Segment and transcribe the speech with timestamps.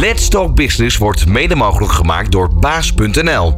[0.00, 3.54] Let's Talk Business wordt mede mogelijk gemaakt door baas.nl.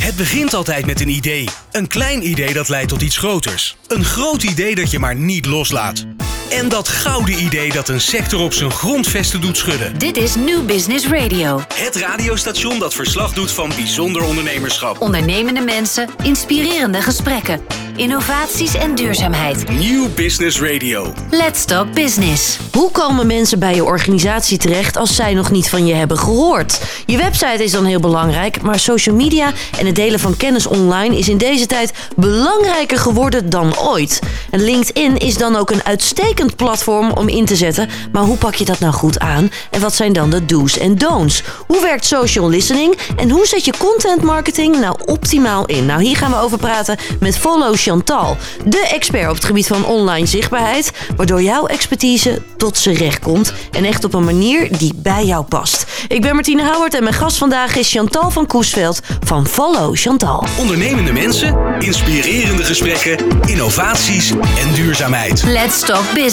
[0.00, 1.48] Het begint altijd met een idee.
[1.72, 3.76] Een klein idee dat leidt tot iets groters.
[3.86, 6.06] Een groot idee dat je maar niet loslaat.
[6.50, 9.98] En dat gouden idee dat een sector op zijn grondvesten doet schudden.
[9.98, 11.60] Dit is New Business Radio.
[11.74, 15.00] Het radiostation dat verslag doet van bijzonder ondernemerschap.
[15.00, 17.60] Ondernemende mensen, inspirerende gesprekken,
[17.96, 19.68] innovaties en duurzaamheid.
[19.68, 21.12] New Business Radio.
[21.30, 22.58] Let's Talk Business.
[22.72, 26.80] Hoe komen mensen bij je organisatie terecht als zij nog niet van je hebben gehoord?
[27.06, 31.18] Je website is dan heel belangrijk, maar social media en het delen van kennis online
[31.18, 34.20] is in deze tijd belangrijker geworden dan ooit.
[34.50, 38.54] En LinkedIn is dan ook een uitstekend platform om in te zetten, maar hoe pak
[38.54, 39.50] je dat nou goed aan?
[39.70, 41.42] En wat zijn dan de do's en don'ts?
[41.66, 45.86] Hoe werkt social listening en hoe zet je content marketing nou optimaal in?
[45.86, 49.84] Nou, hier gaan we over praten met Follow Chantal, de expert op het gebied van
[49.84, 54.92] online zichtbaarheid, waardoor jouw expertise tot z'n recht komt en echt op een manier die
[54.96, 55.86] bij jou past.
[56.08, 60.44] Ik ben Martine Houwert en mijn gast vandaag is Chantal van Koesveld van Follow Chantal.
[60.58, 63.16] Ondernemende mensen, inspirerende gesprekken,
[63.46, 65.42] innovaties en duurzaamheid.
[65.42, 66.27] Let's Talk Business.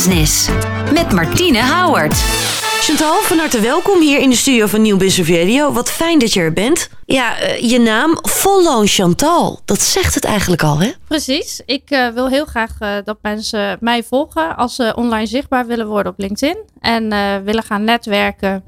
[0.93, 2.13] Met Martine Howard.
[2.81, 5.71] Chantal, van harte welkom hier in de studio van Nieuw Business Radio.
[5.71, 6.89] Wat fijn dat je er bent.
[7.05, 9.61] Ja, eh, je naam, Follow Chantal.
[9.65, 10.91] Dat zegt het eigenlijk al, hè?
[11.07, 11.61] Precies.
[11.65, 15.87] Ik eh, wil heel graag eh, dat mensen mij volgen als ze online zichtbaar willen
[15.87, 16.57] worden op LinkedIn.
[16.79, 17.09] En
[17.43, 18.63] willen gaan netwerken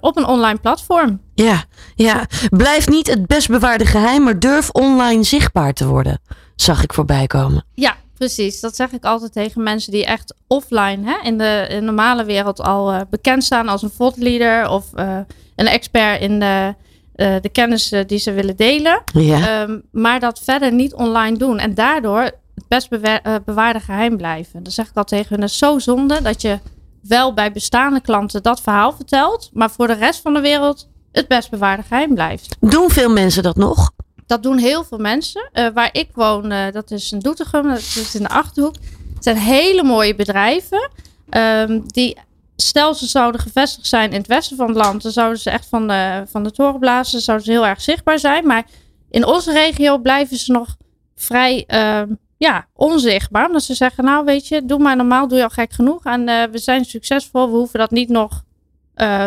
[0.00, 1.20] op een online platform.
[1.34, 2.26] Ja, ja.
[2.50, 6.20] Blijf niet het best bewaarde geheim, maar durf online zichtbaar te worden.
[6.56, 7.64] Zag ik voorbij komen.
[7.74, 8.60] Ja, precies.
[8.60, 12.24] Dat zeg ik altijd tegen mensen die echt offline hè, in, de, in de normale
[12.24, 15.18] wereld al eh, bekend staan als een thought leader of eh,
[15.56, 16.74] een expert in de,
[17.14, 19.02] eh, de kennis die ze willen delen.
[19.12, 19.62] Ja.
[19.62, 21.58] Ehm, maar dat verder niet online doen.
[21.58, 24.62] En daardoor het best bewa- bewaarde geheim blijven.
[24.62, 26.58] Dan zeg ik al tegen hun, het is zo zonde dat je
[27.02, 29.50] wel bij bestaande klanten dat verhaal vertelt.
[29.52, 32.56] Maar voor de rest van de wereld het best bewaarde geheim blijft.
[32.60, 33.90] Doen veel mensen dat nog?
[34.32, 35.48] Dat doen heel veel mensen.
[35.52, 38.74] Eh, waar ik woon, eh, dat is in Doetinchem, dat is in de Achterhoek.
[39.14, 40.90] Het zijn hele mooie bedrijven.
[41.28, 42.16] ehm, die,
[42.56, 45.66] stel ze zouden gevestigd zijn in het westen van het land, dan zouden ze echt
[45.68, 47.20] van de, van de toren blazen.
[47.20, 48.46] Zouden ze heel erg zichtbaar zijn.
[48.46, 48.64] Maar
[49.10, 50.76] in onze regio blijven ze nog
[51.14, 53.46] vrij ehm, ja, onzichtbaar.
[53.46, 56.04] Omdat ze zeggen, nou weet je, doe maar normaal, doe je al gek genoeg.
[56.04, 58.42] En eh, we zijn succesvol, we hoeven dat niet nog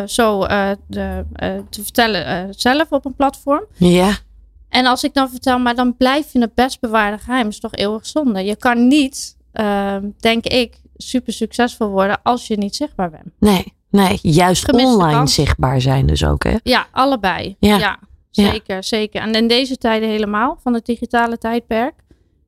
[0.05, 0.47] zo
[0.87, 1.25] de,
[1.69, 3.65] te vertellen zelf op een platform.
[3.77, 4.17] Ja.
[4.75, 7.47] En als ik dan vertel, maar dan blijf je het best bewaarde geheim.
[7.47, 8.43] is toch eeuwig zonde.
[8.43, 13.29] Je kan niet, ehm, denk ik, super succesvol worden als je niet zichtbaar bent.
[13.39, 14.19] Nee, nee.
[14.21, 16.55] Juist Gemiste online zichtbaar zijn dus ook, hè?
[16.63, 17.55] Ja, allebei.
[17.59, 17.77] Ja.
[17.77, 17.99] Ja,
[18.31, 19.21] zeker, zeker.
[19.21, 21.93] En in deze tijden helemaal, van het digitale tijdperk.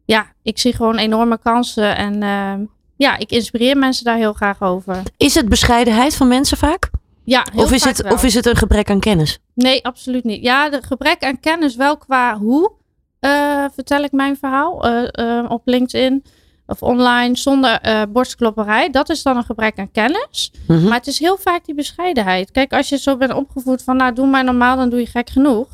[0.05, 1.95] Ja, ik zie gewoon enorme kansen.
[1.95, 2.59] En ehm,
[2.95, 5.01] ja, ik inspireer mensen daar heel graag over.
[5.17, 6.89] Is het bescheidenheid van mensen vaak?
[7.23, 8.13] Ja, heel Of is, vaak het, wel.
[8.13, 9.39] of is het een gebrek aan kennis?
[9.57, 10.44] Nee, absoluut niet.
[10.44, 12.72] Ja, de gebrek aan kennis wel qua hoe
[13.19, 16.23] eh, vertel ik mijn verhaal eh, eh, op LinkedIn
[16.68, 18.90] of online zonder eh, borstklopperij.
[18.90, 20.51] Dat is dan een gebrek aan kennis.
[20.67, 20.84] Mhm.
[20.84, 22.51] Maar het is heel vaak die bescheidenheid.
[22.51, 25.29] Kijk, als je zo bent opgevoed van nou doe maar normaal, dan doe je gek
[25.29, 25.67] genoeg.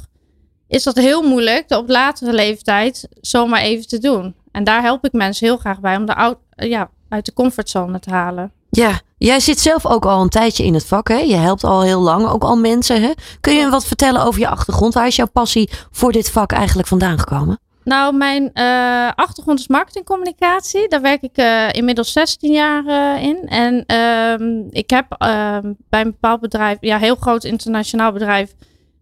[0.68, 4.36] Is dat heel moeilijk op latere leeftijd zomaar even te doen.
[4.52, 8.00] En daar help ik mensen heel graag bij om de oud, ja, uit de comfortzone
[8.00, 8.52] te halen.
[8.70, 11.18] Ja, jij zit zelf ook al een tijdje in het vak, hè?
[11.18, 13.12] Je helpt al heel lang, ook al mensen, hè?
[13.42, 14.94] Kun je wat vertellen over je achtergrond?
[14.94, 17.60] Waar is jouw passie voor dit vak eigenlijk vandaan gekomen?
[17.84, 20.88] Nou, mijn eh, achtergrond is marketingcommunicatie.
[20.88, 23.48] Daar werk ik eh, inmiddels 16 jaar eh, in.
[23.48, 28.54] En ehm, ik heb ehm, bij een bepaald bedrijf, ja, heel groot internationaal bedrijf,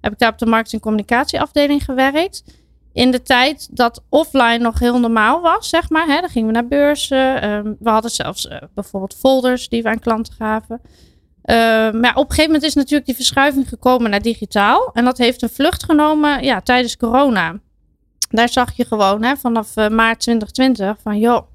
[0.02, 2.44] heb ik daar op de marketingcommunicatieafdeling gewerkt.
[2.94, 6.08] In de tijd dat offline nog heel normaal was, zeg maar.
[6.08, 7.42] Hè, dan gingen we naar beurzen.
[7.42, 10.82] ehm, we hadden zelfs eh, bijvoorbeeld folders die we aan klanten gaven.
[11.42, 14.90] Ehm, maar op een gegeven moment is natuurlijk die verschuiving gekomen naar digitaal.
[14.94, 17.60] En dat heeft een vlucht genomen ja, tijdens corona
[18.32, 21.48] daar zag je gewoon hè, vanaf eh, maart 2020 van joh,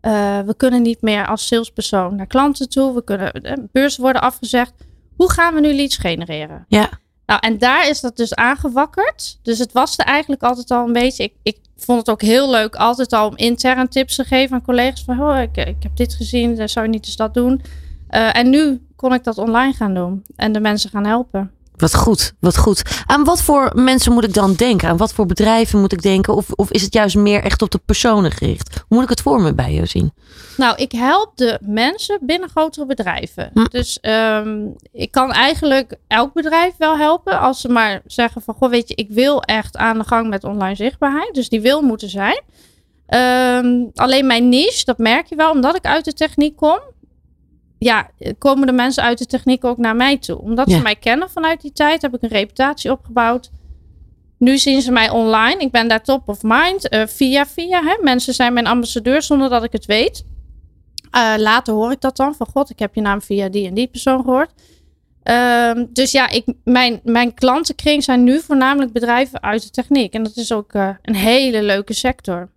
[0.00, 2.94] eh, we kunnen niet meer als salespersoon naar klanten toe.
[2.94, 4.72] We kunnen, beurzen worden afgezegd.
[5.16, 6.64] Hoe gaan we nu leads genereren?
[6.68, 6.88] Ja.
[7.26, 9.38] Nou, en daar is dat dus aangewakkerd.
[9.42, 11.22] Dus het was er eigenlijk altijd al een beetje.
[11.22, 14.62] Ik, ik vond het ook heel leuk altijd al om intern tips te geven aan
[14.62, 15.04] collega's.
[15.04, 17.62] Van, oh, ik, ik heb dit gezien, dan zou je niet eens dat doen.
[18.08, 21.52] Eh, en nu kon ik dat online gaan doen en de mensen gaan helpen.
[21.76, 22.82] Wat goed, wat goed.
[23.06, 24.88] Aan wat voor mensen moet ik dan denken?
[24.88, 26.34] Aan wat voor bedrijven moet ik denken?
[26.34, 28.74] Of, of is het juist meer echt op de personen gericht?
[28.74, 30.12] Hoe moet ik het voor me bij je zien?
[30.56, 33.50] Nou, ik help de mensen binnen grotere bedrijven.
[33.54, 33.64] Hm.
[33.64, 37.40] Dus ehm, ik kan eigenlijk elk bedrijf wel helpen.
[37.40, 40.44] Als ze maar zeggen van, goh, weet je, ik wil echt aan de gang met
[40.44, 41.34] online zichtbaarheid.
[41.34, 42.42] Dus die wil moeten zijn.
[43.06, 46.80] Ehm, alleen mijn niche, dat merk je wel, omdat ik uit de techniek kom.
[47.84, 50.38] Ja, komen de mensen uit de techniek ook naar mij toe.
[50.38, 50.76] Omdat Ja.
[50.76, 53.50] ze mij kennen vanuit die tijd, heb ik een reputatie opgebouwd.
[54.38, 55.60] Nu zien ze mij online.
[55.60, 56.88] Ik ben daar top of mind.
[56.88, 57.82] eh, via via.
[57.82, 57.96] Hè.
[58.02, 60.24] Mensen zijn mijn ambassadeur zonder dat ik het weet.
[61.10, 62.34] Eh, later hoor ik dat dan.
[62.34, 64.50] Van god, ik heb je naam via die en die persoon gehoord.
[65.22, 70.12] Ehm, dus ja, ik, mijn, mijn klantenkring zijn nu voornamelijk bedrijven uit de techniek.
[70.14, 72.48] En dat is ook eh, een hele leuke sector.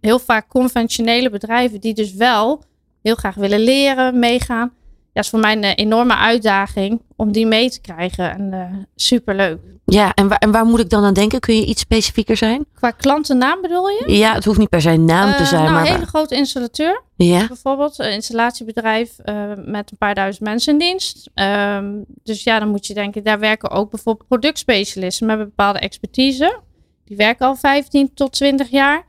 [0.00, 2.62] Heel vaak conventionele bedrijven die dus wel
[3.02, 4.72] heel graag willen leren, meegaan.
[5.12, 8.30] Ja, is voor mij een eh, enorme uitdaging om die mee te krijgen.
[8.30, 9.58] En eh superleuk.
[9.84, 11.40] Ja, en waar, en waar moet ik dan aan denken?
[11.40, 12.66] Kun je iets specifieker zijn?
[12.74, 14.04] Qua klantennaam bedoel je?
[14.06, 15.86] Ja, het hoeft niet per se een naam te Eh, zijn, nou, maar...
[15.86, 17.02] een hele grote installateur.
[17.16, 19.16] Ja, bijvoorbeeld een installatiebedrijf
[19.64, 21.30] met een paar duizend mensen in dienst.
[21.34, 25.78] Ehm, dus ja, dan moet je denken, daar werken ook bijvoorbeeld productspecialisten met een bepaalde
[25.78, 26.60] expertise.
[27.04, 29.04] Die werken al 15 tot 20 jaar.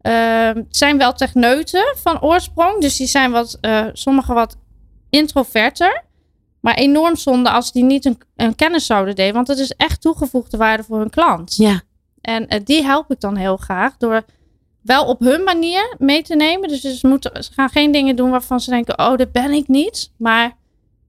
[0.00, 4.56] Ehm, zijn wel techneuten van oorsprong, dus die zijn wat, eh sommigen wat
[5.10, 6.04] introverter.
[6.60, 10.00] Maar enorm zonde als die niet een, een kennis zouden delen, want het is echt
[10.00, 11.54] toegevoegde waarde voor hun klant.
[11.56, 11.80] ja.
[12.20, 14.22] En eh, die help ik dan heel graag door
[14.82, 16.68] wel op hun manier mee te nemen.
[16.68, 19.68] Dus ze, moeten, ze gaan geen dingen doen waarvan ze denken: oh, dat ben ik
[19.68, 20.10] niet.
[20.16, 20.56] Maar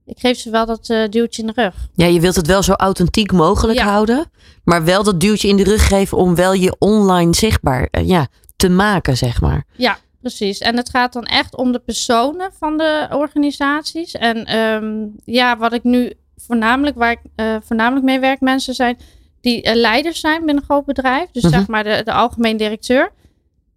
[0.06, 1.74] ik geef ze wel dat eh, duwtje in de rug.
[1.94, 3.84] ja, je wilt het wel zo authentiek mogelijk Ja.
[3.84, 4.30] houden.
[4.64, 8.26] Maar wel dat duwtje in de rug geven om wel je online zichtbaar ja,
[8.60, 9.64] te maken, zeg maar.
[9.76, 10.58] Ja, precies.
[10.58, 14.12] En het gaat dan echt om de personen van de organisaties.
[14.14, 18.98] En ehm, ja, wat ik nu voornamelijk, waar ik eh, voornamelijk mee werk, mensen zijn
[19.40, 21.30] die eh, leiders zijn binnen een groot bedrijf.
[21.30, 21.52] Dus Mhm.
[21.52, 23.12] zeg maar de, de algemeen directeur.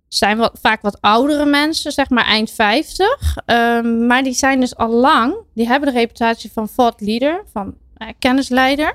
[0.08, 3.38] Zijn wat, vaak wat oudere mensen, zeg maar eind 50.
[3.46, 7.76] Ehm, maar die zijn dus al lang, die hebben de reputatie van thought leader, van
[7.98, 8.94] eh, kennisleider.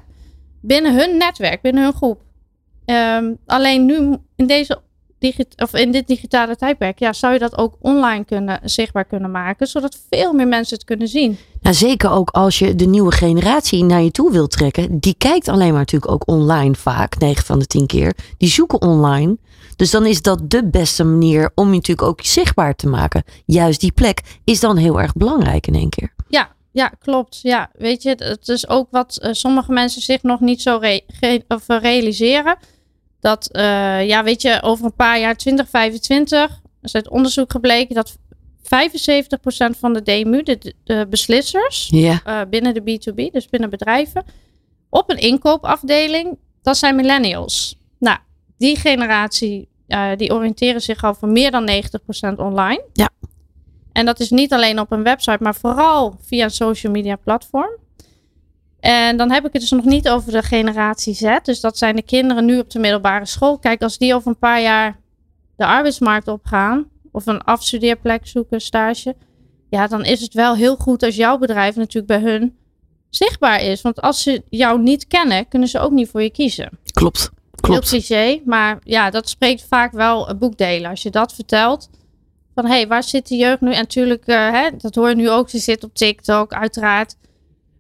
[0.61, 2.21] Binnen hun netwerk, binnen hun groep.
[2.85, 4.81] Ehm, alleen nu in deze
[5.57, 9.67] of in dit digitale tijdperk, ja, zou je dat ook online kunnen, zichtbaar kunnen maken,
[9.67, 11.39] zodat veel meer mensen het kunnen zien.
[11.61, 14.99] Nou, zeker ook als je de nieuwe generatie naar je toe wilt trekken.
[14.99, 18.13] Die kijkt alleen maar natuurlijk ook online vaak, 9 van de 10 keer.
[18.37, 19.37] Die zoeken online.
[19.77, 23.23] Dus dan is dat de beste manier om je natuurlijk ook zichtbaar te maken.
[23.45, 26.13] Juist die plek is dan heel erg belangrijk in één keer.
[26.29, 27.39] Ja, ja, klopt.
[27.43, 31.01] Ja, weet je, het- is ook wat eh, sommige mensen zich nog niet zo re-
[31.49, 32.57] of, eh, realiseren.
[33.21, 38.19] Dat, eh, ja, weet je, over een paar jaar, 2025, is uit onderzoek gebleken dat
[38.63, 44.25] 75% van de DMU, de, de beslissers, Ja, eh, binnen de B2B, dus binnen bedrijven,
[44.91, 47.79] op een inkoopafdeling, dat zijn millennials.
[47.99, 48.19] Nou,
[48.59, 52.85] die generatie, eh, die oriënteren zich al voor meer dan 90% online.
[52.93, 53.11] Ja.
[53.93, 57.77] En dat is niet alleen op een website, maar vooral via een social media platform.
[58.81, 61.37] En dan heb ik het dus nog niet over de generatie Z.
[61.43, 63.59] Dus dat zijn de kinderen nu op de middelbare school.
[63.59, 65.01] Kijk, als die over een paar jaar
[65.57, 69.17] de arbeidsmarkt opgaan, of een afstudeerplek zoeken, stage,
[69.71, 72.57] ja, dan is het wel heel goed als jouw bedrijf natuurlijk bij hun
[73.11, 73.83] zichtbaar is.
[73.83, 76.79] Want als ze jou niet kennen, kunnen ze ook niet voor je kiezen.
[76.93, 77.19] klopt.
[77.61, 77.89] Heel Klopt.
[77.89, 80.91] cliché, maar ja, dat spreekt vaak wel een boekdelen.
[80.91, 81.91] Als je dat vertelt,
[82.55, 83.73] van hé, hey, waar zit de jeugd nu?
[83.73, 87.17] En natuurlijk, eh, hè, dat hoor je nu ook, ze zit op TikTok, uiteraard.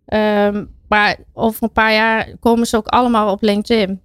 [0.06, 4.00] Ehm, maar over een paar jaar komen ze ook allemaal op LinkedIn.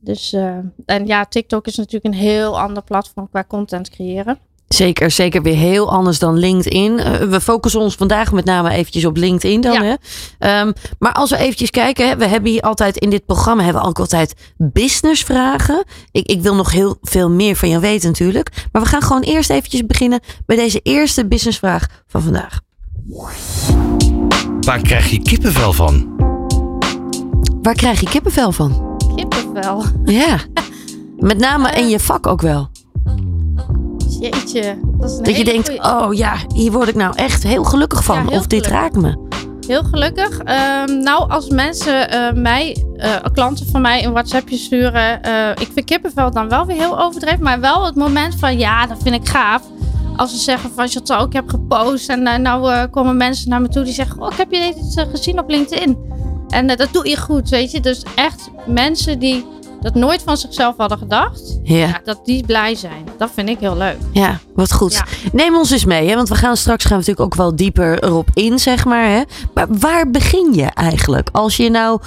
[0.00, 0.56] Dus, eh,
[0.86, 4.38] en ja, TikTok is natuurlijk een heel ander platform qua content creëren.
[4.68, 6.98] Zeker, zeker weer heel anders dan LinkedIn.
[6.98, 9.72] Eh, we focussen ons vandaag met name eventjes op LinkedIn dan.
[9.72, 9.82] Ja.
[9.82, 9.94] Hè?
[10.38, 13.82] Ehm, maar als we eventjes kijken, hè, we hebben hier altijd in dit programma hebben
[13.82, 15.84] we ook altijd businessvragen.
[16.10, 18.66] Ik, ik wil nog heel veel meer van jou weten natuurlijk.
[18.72, 22.60] Maar we gaan gewoon eerst eventjes beginnen bij deze eerste businessvraag van vandaag.
[24.64, 26.10] Waar krijg je kippenvel van?
[27.62, 28.96] Waar krijg je kippenvel van?
[29.16, 29.84] Kippenvel.
[30.04, 30.36] Ja,
[31.18, 32.68] met name in je vak ook wel.
[34.20, 34.78] Jeetje.
[34.98, 37.64] Dat, is een Dat je denkt, goeie- oh ja, hier word ik nou echt heel
[37.64, 38.16] gelukkig van.
[38.16, 38.80] Ja, heel of dit gelukkig.
[38.80, 39.30] raakt me.
[39.66, 40.38] Heel gelukkig.
[40.38, 45.22] Ehm, nou, als mensen eh, mij, eh, klanten van mij, een WhatsAppje sturen.
[45.22, 47.42] eh, ik vind kippenvel dan wel weer heel overdreven.
[47.42, 49.62] Maar wel het moment van, ja, dat vind ik gaaf.
[50.22, 52.08] Als ze zeggen van, Chantal, ik heb gepost.
[52.08, 54.60] En eh, nou eh, komen mensen naar me toe die zeggen, oh, ik heb je
[54.60, 55.98] dit eh, gezien op LinkedIn.
[56.48, 57.80] En dat doe je goed, weet je.
[57.80, 59.46] Dus echt mensen die
[59.80, 61.58] dat nooit van zichzelf hadden gedacht.
[61.62, 61.76] Ja.
[61.76, 63.04] Ja, dat die blij zijn.
[63.18, 63.96] Dat vind ik heel leuk.
[64.12, 64.92] Ja, wat goed.
[64.92, 65.04] Ja.
[65.32, 66.14] Neem ons eens mee, hè?
[66.14, 69.08] want we gaan straks gaan we natuurlijk ook wel dieper erop in, zeg maar.
[69.08, 69.22] Hè?
[69.54, 71.28] Maar waar begin je eigenlijk?
[71.32, 72.00] Als je nou,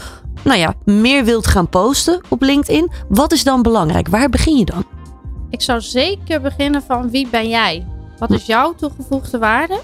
[0.44, 4.08] nou ja, meer wilt gaan posten op LinkedIn, wat is dan belangrijk?
[4.08, 4.86] Waar begin je dan?
[5.50, 7.86] Ik zou zeker beginnen van wie ben jij?
[8.20, 9.82] Wat is jouw toegevoegde waarde?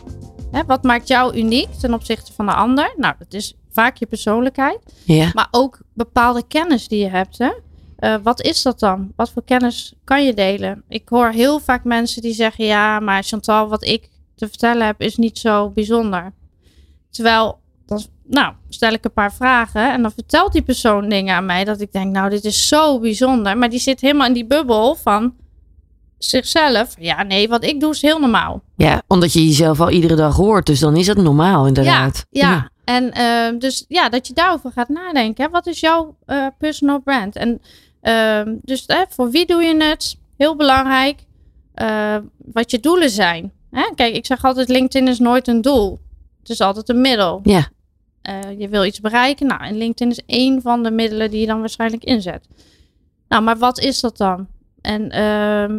[0.68, 2.94] Wat maakt jou uniek ten opzichte van de ander?
[2.98, 7.38] Nou, dat is vaak je persoonlijkheid, Ja, maar ook bepaalde kennis die je hebt.
[7.38, 7.52] Hè?
[7.96, 9.12] Eh, wat is dat dan?
[9.16, 10.84] Wat voor kennis kan je delen?
[10.88, 15.02] Ik hoor heel vaak mensen die zeggen: Ja, maar Chantal, wat ik te vertellen heb,
[15.02, 16.34] is niet zo bijzonder.
[17.10, 21.46] Terwijl, dan, nou, stel ik een paar vragen en dan vertelt die persoon dingen aan
[21.46, 23.58] mij dat ik denk, nou, dit is zo bijzonder.
[23.58, 25.34] Maar die zit helemaal in die bubbel van
[26.26, 26.96] zichzelf.
[27.00, 28.62] Ja, nee, wat ik doe is heel normaal.
[28.76, 30.66] Ja, omdat je jezelf al iedere dag hoort.
[30.66, 32.26] Dus dan is het normaal inderdaad.
[32.30, 32.70] Ja, ja.
[32.84, 33.04] en
[33.54, 35.44] uh, dus ja, dat je daarover gaat nadenken.
[35.44, 35.50] Hè?
[35.50, 37.36] Wat is jouw uh, personal brand?
[37.36, 37.62] En
[38.04, 40.18] uh, dus voor wie doe je het?
[40.38, 41.26] Heel belangrijk.
[41.76, 43.52] Uh, wat je doelen zijn.
[43.72, 43.92] Hè?
[43.96, 46.00] Kijk, ik zeg altijd: LinkedIn is nooit een doel.
[46.40, 47.40] Het is altijd een middel.
[47.44, 47.68] Ja.
[48.30, 49.48] Uh, je wil iets bereiken.
[49.48, 52.48] Nou, en LinkedIn is één van de middelen die je dan waarschijnlijk inzet.
[53.28, 54.48] Nou, maar wat is dat dan?
[54.82, 55.78] En uh,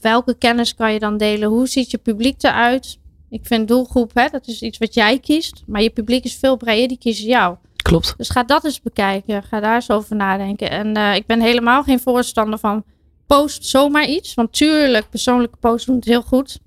[0.00, 1.48] welke kennis kan je dan delen?
[1.48, 2.98] Hoe ziet je publiek eruit?
[3.30, 5.62] Ik vind doelgroep, hè, dat is iets wat jij kiest.
[5.66, 7.56] Maar je publiek is veel breder, die kiezen jou.
[7.76, 8.14] Klopt.
[8.16, 9.42] Dus ga dat eens bekijken.
[9.42, 10.70] Ga daar eens over nadenken.
[10.70, 12.84] En uh, ik ben helemaal geen voorstander van
[13.26, 14.34] post zomaar iets.
[14.34, 16.58] Want tuurlijk, persoonlijke posts doen het heel goed.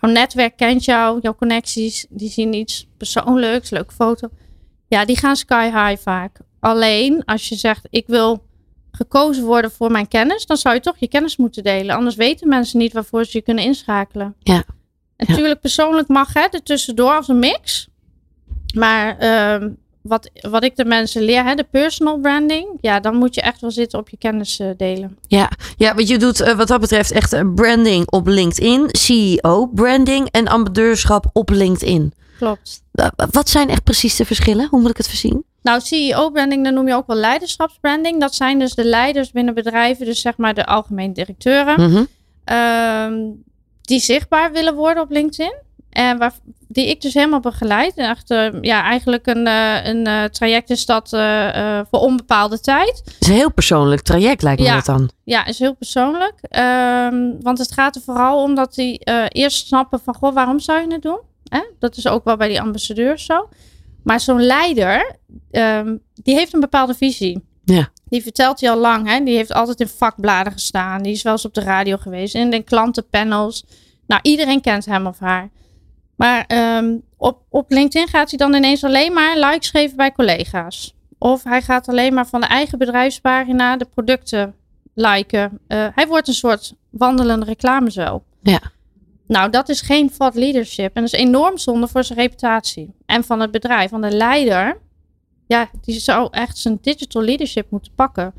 [0.00, 4.28] Jouw netwerk kent jou, jouw connecties, die zien iets persoonlijks, leuke foto.
[4.88, 6.38] Ja, die gaan sky high vaak.
[6.60, 8.42] Alleen als je zegt, ik wil
[8.98, 11.96] gekozen worden voor mijn kennis, dan zou je toch je kennis moeten delen.
[11.96, 14.34] Anders weten mensen niet waarvoor ze je kunnen inschakelen.
[14.38, 14.64] Ja.
[15.16, 17.88] En natuurlijk, persoonlijk mag het er tussendoor als een mix.
[18.74, 19.68] Maar uh,
[20.02, 23.60] wat, wat ik de mensen leer, hè, de personal branding, ja, dan moet je echt
[23.60, 25.18] wel zitten op je kennis uh, delen.
[25.26, 29.66] Ja, ja, want je doet uh, wat dat betreft echt uh, branding op LinkedIn, CEO
[29.66, 32.12] branding en ambassadeurschap op LinkedIn.
[32.38, 32.82] Klopt.
[33.30, 34.68] Wat zijn echt precies de verschillen?
[34.68, 35.44] Hoe moet ik het voorzien?
[35.62, 38.20] Nou, CEO-branding, dan noem je ook wel leiderschapsbranding.
[38.20, 42.08] Dat zijn dus de leiders binnen bedrijven, dus zeg maar de algemeen directeuren, mm -hmm.
[42.52, 43.34] uh,
[43.80, 45.54] die zichtbaar willen worden op LinkedIn.
[45.90, 46.32] En waar,
[46.68, 47.96] die ik dus helemaal begeleid.
[47.96, 51.08] En echt, uh, ja, eigenlijk een, uh, een uh, traject is dat
[51.90, 53.02] voor onbepaalde tijd.
[53.04, 54.74] Het is een heel persoonlijk traject, lijkt me ja.
[54.74, 55.10] dat dan.
[55.24, 56.34] Ja, is heel persoonlijk.
[57.12, 58.98] Um, want het gaat er vooral om dat die
[59.28, 61.20] eerst snappen van, goh, waarom zou je het doen?
[61.78, 63.48] Dat is ook wel bij die ambassadeurs zo.
[64.08, 65.16] Maar zo'n leider,
[65.50, 67.44] um, die heeft een bepaalde visie.
[67.64, 67.88] Ja.
[68.04, 69.08] Die vertelt hij al lang.
[69.08, 69.24] Hè?
[69.24, 71.02] Die heeft altijd in vakbladen gestaan.
[71.02, 72.34] Die is wel eens op de radio geweest.
[72.34, 73.64] In de klantenpanels.
[74.06, 75.50] Nou, iedereen kent hem of haar.
[76.16, 76.44] Maar
[76.78, 80.94] um, op, op LinkedIn gaat hij dan ineens alleen maar likes geven bij collega's.
[81.18, 84.54] Of hij gaat alleen maar van de eigen bedrijfspagina de producten
[84.94, 85.60] liken.
[85.68, 88.24] Uh, hij wordt een soort wandelende reclamezuil.
[88.42, 88.60] Ja.
[89.28, 90.94] Nou, dat is geen thought leadership.
[90.96, 92.94] En dat is enorm zonde voor zijn reputatie.
[93.06, 93.90] En van het bedrijf.
[93.90, 94.80] Van de leider,
[95.46, 98.32] ja, die zou echt zijn digital leadership moeten pakken.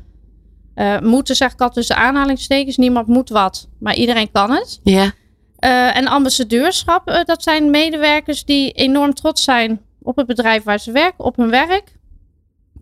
[0.74, 2.76] Uh, moeten zeg ik al tussen aanhalingstekens.
[2.76, 4.80] Niemand moet wat, maar iedereen kan het.
[4.82, 5.04] Ja.
[5.04, 10.80] Uh, en ambassadeurschap, uh, dat zijn medewerkers die enorm trots zijn op het bedrijf waar
[10.80, 11.98] ze werken, op hun werk.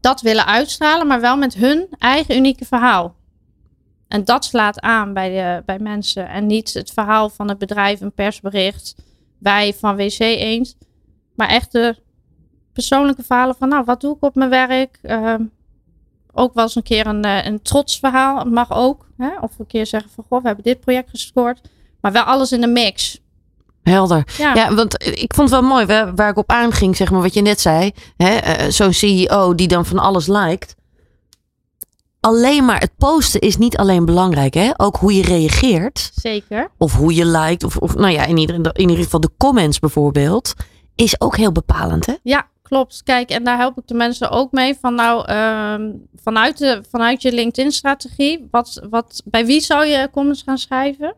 [0.01, 3.15] Dat willen uitstralen, maar wel met hun eigen unieke verhaal.
[4.09, 6.29] En dat slaat aan bij, de, bij mensen.
[6.29, 8.95] En niet het verhaal van het bedrijf, een persbericht,
[9.39, 10.77] wij van WC eens.
[11.35, 11.97] Maar echt de
[12.73, 14.99] persoonlijke verhalen van, nou, wat doe ik op mijn werk?
[15.03, 15.35] Uh,
[16.33, 19.07] ook wel eens een keer een, een trots verhaal, mag ook.
[19.17, 19.31] Hè?
[19.41, 21.61] Of een keer zeggen van, goh, we hebben dit project gescoord.
[22.01, 23.21] Maar wel alles in de mix.
[23.83, 24.35] Helder.
[24.39, 24.55] Ja.
[24.55, 27.35] ja, want ik vond het wel mooi waar, waar ik op aanging, zeg maar, wat
[27.35, 27.93] je net zei.
[28.17, 28.39] Uh,
[28.69, 30.77] Zo'n CEO die dan van alles lijkt.
[32.21, 34.71] Alleen maar het posten is niet alleen belangrijk, hè?
[34.77, 36.11] Ook hoe je reageert.
[36.15, 36.71] Zeker.
[36.79, 37.65] Of hoe je liked.
[37.65, 40.55] Of, of nou ja, in ieder, in ieder geval de comments bijvoorbeeld.
[40.95, 42.15] Is ook heel bepalend, hè?
[42.23, 43.03] Ja, klopt.
[43.05, 44.75] Kijk, en daar help ik de mensen ook mee.
[44.81, 48.49] Van nou, um, vanuit, de, vanuit je LinkedIn-strategie.
[48.51, 51.15] Wat, wat, bij wie zou je comments gaan schrijven?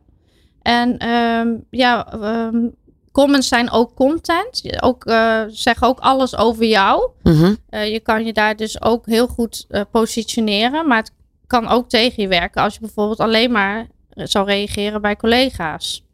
[0.62, 2.74] En um, ja, um,
[3.12, 4.82] comments zijn ook content.
[4.82, 7.10] Ook, uh, zeggen ook alles over jou.
[7.22, 7.56] -hmm.
[7.70, 10.86] uh, je kan je daar dus ook heel goed uh, positioneren.
[10.86, 11.12] Maar het
[11.46, 16.04] kan ook tegen je werken als je bijvoorbeeld alleen maar zou reageren bij collega's.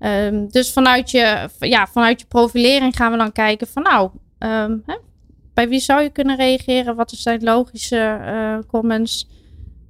[0.00, 4.10] Um, dus vanuit je, ja, vanuit je profilering gaan we dan kijken van nou,
[4.86, 4.96] hè,
[5.54, 6.96] bij wie zou je kunnen reageren?
[6.96, 9.28] Wat zijn logische comments?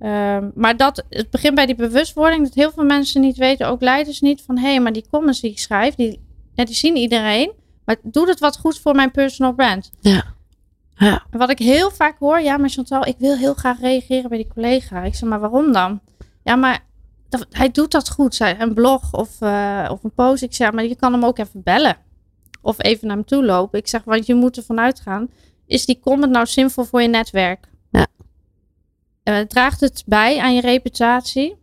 [0.00, 3.80] Um, maar dat, het begint bij die bewustwording, dat heel veel mensen niet weten, ook
[3.80, 6.20] leiders niet, van hé, hey, maar die comments die ik schrijf, die,
[6.56, 7.52] ja, die zien iedereen.
[7.84, 9.90] Maar doet het wat goed voor mijn personal brand?
[10.00, 10.24] Ja.
[10.94, 11.26] ja.
[11.30, 14.52] Wat ik heel vaak hoor, ja, maar Chantal, ik wil heel graag reageren bij die
[14.54, 15.02] collega.
[15.02, 16.00] Ik zeg, maar waarom dan?
[16.42, 16.84] Ja, maar
[17.28, 20.42] dat, hij doet dat goed, een blog of, uh, of een post.
[20.42, 21.96] Ik zeg, maar je kan hem ook even bellen.
[22.62, 23.78] Of even naar hem toe lopen.
[23.78, 25.30] Ik zeg, want je moet ervan uitgaan,
[25.66, 27.68] is die comment nou zinvol voor je netwerk?
[27.90, 28.06] Ja.
[29.24, 31.56] Uh, draagt het bij aan je reputatie?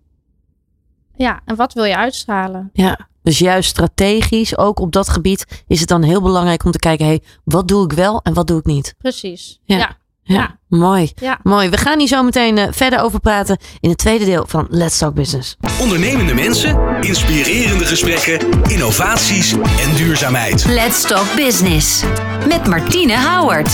[1.16, 2.70] Ja, en wat wil je uitstralen?
[2.74, 6.80] Ja, dus juist strategisch, ook op dat gebied, is het dan heel belangrijk om te
[6.80, 8.96] kijken: hé, hey, wat doe ik wel en wat doe ik niet?
[8.98, 9.60] Precies.
[9.66, 9.78] Ja.
[9.78, 10.02] ja.
[10.26, 10.58] Ja, Ja.
[10.78, 11.12] mooi.
[11.16, 11.40] Ja.
[11.44, 11.70] Mooi.
[11.70, 14.98] We gaan hier zo meteen eh, verder over praten in het tweede deel van Let's
[14.98, 15.56] Talk Business.
[15.82, 20.66] Ondernemende mensen, inspirerende gesprekken, innovaties en duurzaamheid.
[20.66, 22.04] Let's Talk Business.
[22.48, 23.70] Met Martine Howard.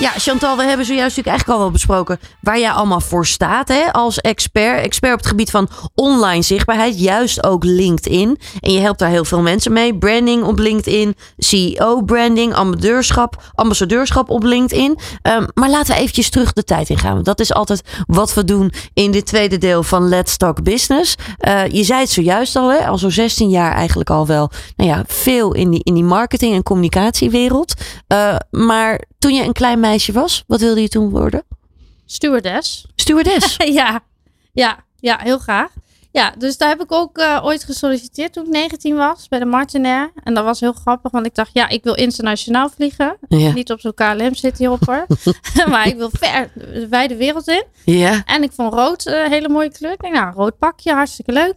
[0.00, 3.68] Ja, Chantal, we hebben zojuist natuurlijk eigenlijk al wel besproken waar jij allemaal voor staat
[3.68, 4.84] hè, als expert.
[4.84, 8.38] Expert op het gebied van online zichtbaarheid, juist ook LinkedIn.
[8.60, 9.98] En je helpt daar heel veel mensen mee.
[9.98, 14.98] Branding op LinkedIn, CEO-branding, ambassadeurschap, ambassadeurschap op LinkedIn.
[15.22, 17.12] Ehm, maar laten we eventjes terug de tijd ingaan.
[17.12, 21.14] Want dat is altijd wat we doen in dit tweede deel van Let's Talk Business.
[21.38, 24.50] Eh, je zei het zojuist al, hè, al zo'n 16 jaar eigenlijk al wel.
[24.76, 27.74] Nou ja, veel in die, in die marketing- en communicatiewereld.
[28.06, 31.42] Eh, maar toen je een klein meisje was, wat wilde je toen worden?
[32.06, 32.86] Stewardess.
[32.96, 33.56] Stewardess.
[33.80, 34.00] ja,
[34.52, 35.70] ja, ja, heel graag.
[36.16, 39.44] Ja, dus daar heb ik ook eh, ooit gesolliciteerd toen ik 19 was bij de
[39.44, 40.12] Martinair.
[40.24, 43.16] En dat was heel grappig, want ik dacht, ja, ik wil internationaal vliegen.
[43.28, 43.52] Ja.
[43.52, 45.06] Niet op zo'n KLM Cityhopper.
[45.70, 47.64] maar ik wil ver de wijde wereld in.
[47.84, 48.22] Ja.
[48.24, 49.92] En ik vond rood eh, een hele mooie kleur.
[49.92, 51.54] Ik denk, nou, rood pakje, hartstikke leuk.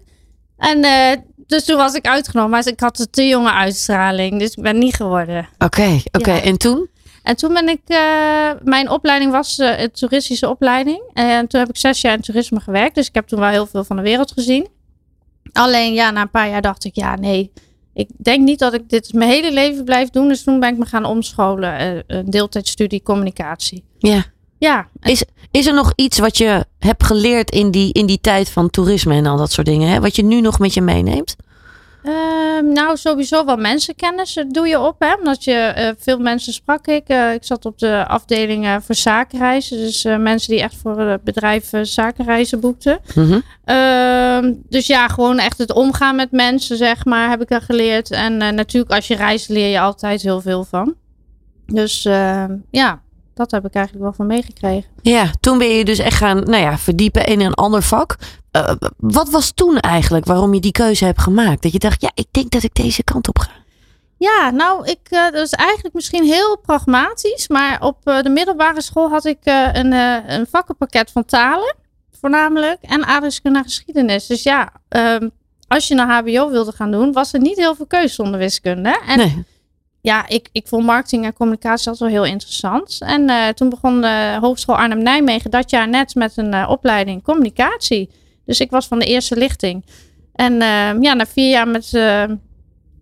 [0.58, 2.52] En eh, dus toen was ik uitgenomen.
[2.52, 5.50] Maar ik had een te jonge uitstraling, dus ik ben niet geworden.
[5.58, 6.34] Oké, oké.
[6.34, 6.42] Ja.
[6.42, 6.90] En toen?
[7.24, 11.02] En toen ben ik, eh, mijn opleiding was eh, een toeristische opleiding.
[11.14, 12.96] En toen heb ik zes jaar in toerisme gewerkt.
[12.96, 14.68] Dus ik heb toen wel heel veel van de wereld gezien.
[15.54, 17.52] Alleen ja, na een paar jaar dacht ik, ja nee,
[17.94, 20.28] ik denk niet dat ik dit mijn hele leven blijf doen.
[20.28, 23.84] Dus toen ben ik me gaan omscholen, eh, een deeltijdstudie communicatie.
[23.98, 24.26] Ja.
[24.58, 28.50] Ja, Is, is er nog iets wat je hebt geleerd in die, in die tijd
[28.50, 29.90] van toerisme en al dat soort dingen?
[29.90, 30.00] Hè?
[30.00, 31.36] Wat je nu nog met je meeneemt?
[32.04, 34.96] Ehm, nou, sowieso wel mensenkennis eh, doe je op.
[35.00, 35.14] Hè?
[35.14, 37.08] Omdat je eh, veel mensen sprak ik.
[37.08, 39.78] Eh, ik zat op de afdeling voor zakenreizen.
[39.78, 43.00] Dus mensen die echt voor bedrijven zakenreizen boekten.
[43.16, 43.40] Mhm.
[43.66, 48.12] Ehm, dus ja, gewoon echt het omgaan met mensen, zeg maar, heb ik er geleerd.
[48.12, 50.96] En natuurlijk, als je reist, leer je altijd heel veel van.
[51.66, 53.02] Dus ehm, ja,
[53.40, 54.90] dat heb ik eigenlijk wel van meegekregen.
[55.02, 58.16] Ja, toen ben je dus echt gaan nou ja, verdiepen in een ander vak.
[58.52, 61.62] Eh, wat was toen eigenlijk waarom je die keuze hebt gemaakt?
[61.62, 63.52] Dat je dacht, ja, ik denk dat ik deze kant op ga.
[64.18, 67.48] Ja, nou, ik, eh, dat is eigenlijk misschien heel pragmatisch.
[67.48, 69.92] Maar op eh, de middelbare school had ik een,
[70.32, 71.76] een vakkenpakket van talen,
[72.20, 72.78] voornamelijk.
[72.82, 74.28] En aardrijkskunde en geschiedenis.
[74.28, 75.30] Dus ja, ehm,
[75.68, 79.00] als je naar HBO wilde gaan doen, was er niet heel veel keuze zonder wiskunde.
[79.08, 79.46] En Nee.
[80.02, 82.98] Ja, ik, ik vond marketing en communicatie altijd wel heel interessant.
[83.00, 88.10] En eh, toen begon de Hogeschool Arnhem-Nijmegen dat jaar net met een eh, opleiding communicatie.
[88.46, 89.86] Dus ik was van de eerste lichting.
[90.34, 92.24] En eh, ja, na vier jaar met eh,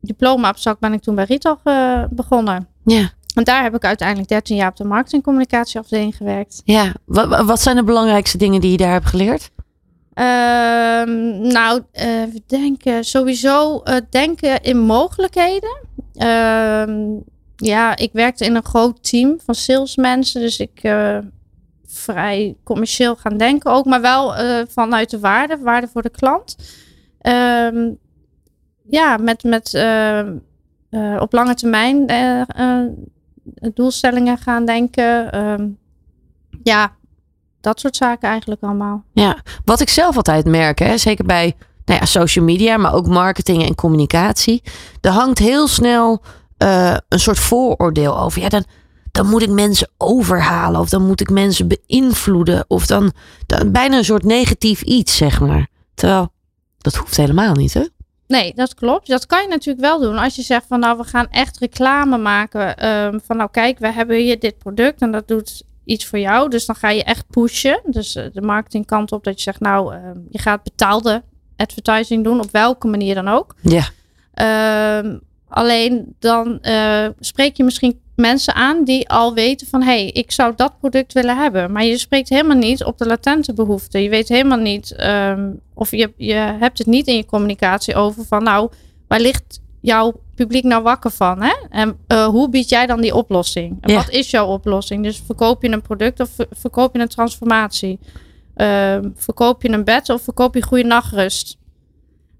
[0.02, 2.68] diploma op zak ben ik toen bij Retail eh, begonnen.
[2.84, 6.62] Ja, En daar heb ik uiteindelijk 13 jaar op de marketing- en communicatieafdeling gewerkt.
[6.66, 6.94] ja.
[7.06, 9.50] Wat, wat zijn de belangrijkste dingen die je daar hebt geleerd?
[10.14, 13.04] Ehm, nou, even denken.
[13.04, 15.87] Sowieso denken in mogelijkheden.
[16.18, 17.20] Ehm,
[17.56, 20.42] ja, ik werkte in een groot team van salesmensen.
[20.42, 21.18] Dus ik eh,
[21.86, 23.86] vrij commercieel gaan denken ook.
[23.86, 25.58] Maar wel eh, vanuit de waarde.
[25.58, 26.56] Waarde voor de klant.
[27.22, 27.90] Ehm,
[28.90, 30.38] ja, met, met ehm,
[30.90, 32.06] eh, op lange termijn
[33.74, 35.78] doelstellingen gaan denken.
[36.64, 36.96] Ja,
[37.62, 39.04] dat soort zaken eigenlijk allemaal.
[39.14, 41.56] Ja, wat ik zelf altijd merk, hè, zeker bij
[41.88, 44.64] nou ja, social media, maar ook marketing en communicatie.
[45.02, 46.22] Er hangt heel snel
[46.58, 48.42] eh, een soort vooroordeel over.
[48.42, 48.66] Ja, dan,
[49.12, 52.66] dan moet ik mensen overhalen of dan moet ik mensen beïnvloeden.
[52.68, 53.12] Of dan,
[53.46, 55.68] dan bijna een soort negatief iets, zeg maar.
[55.94, 56.32] Terwijl,
[56.78, 57.84] dat hoeft helemaal niet, hè?
[58.28, 59.08] Nee, dat klopt.
[59.08, 60.18] Dat kan je natuurlijk wel doen.
[60.18, 62.78] Als je zegt van nou, we gaan echt reclame maken.
[62.78, 66.50] ehm, van nou, kijk, we hebben hier dit product en dat doet iets voor jou.
[66.50, 67.82] Dus dan ga je echt pushen.
[67.86, 71.24] Dus eh, de marketingkant op dat je zegt nou, ehm, je gaat betaalde
[71.58, 72.40] advertising doen.
[72.40, 73.56] Op welke manier dan ook.
[73.62, 73.84] Ja,
[74.34, 75.18] Ehm,
[75.48, 80.32] alleen dan eh, spreek je misschien mensen aan die al weten van hé, hey, ik
[80.32, 81.72] zou dat product willen hebben.
[81.72, 84.02] Maar je spreekt helemaal niet op de latente behoeften.
[84.02, 88.26] Je weet helemaal niet, ehm, of je, je hebt het niet in je communicatie over
[88.26, 88.70] van nou,
[89.08, 91.42] waar ligt jouw publiek nou wakker van?
[91.42, 91.54] Hè?
[91.70, 93.78] En eh, hoe bied jij dan die oplossing?
[93.82, 93.96] En Ja.
[93.98, 95.04] wat is jouw oplossing?
[95.04, 98.00] Dus verkoop je een product of ver- verkoop je een transformatie?
[98.58, 101.58] Ehm, verkoop je een bed of verkoop je goede nachtrust?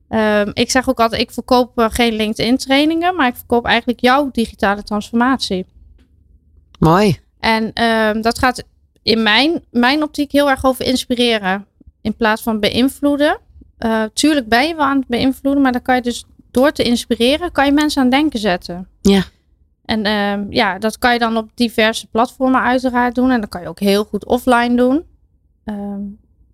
[0.10, 4.00] Ehm, ik zeg ook altijd, ik verkoop eh, geen LinkedIn trainingen, maar ik verkoop eigenlijk
[4.00, 5.66] jouw digitale transformatie.
[6.80, 7.20] mooi.
[7.40, 8.64] En ehm, dat gaat
[9.04, 11.66] in mijn, mijn optiek heel erg over inspireren
[12.02, 13.40] in plaats van beïnvloeden.
[13.78, 16.84] Eh, tuurlijk ben je wel aan het beïnvloeden, maar dan kan je dus door te
[16.84, 18.88] inspireren, kan je mensen aan denken zetten.
[19.02, 19.24] Ja.
[19.86, 23.32] En ja, dat kan je dan op diverse platformen uiteraard doen.
[23.32, 25.06] En dat kan je ook heel goed offline doen.
[25.68, 26.02] Ehm,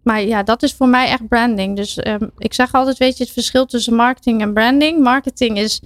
[0.03, 1.75] maar ja, dat is voor mij echt branding.
[1.75, 5.03] Dus ehm, ik zeg altijd, weet je, het verschil tussen marketing en branding.
[5.03, 5.81] Marketing is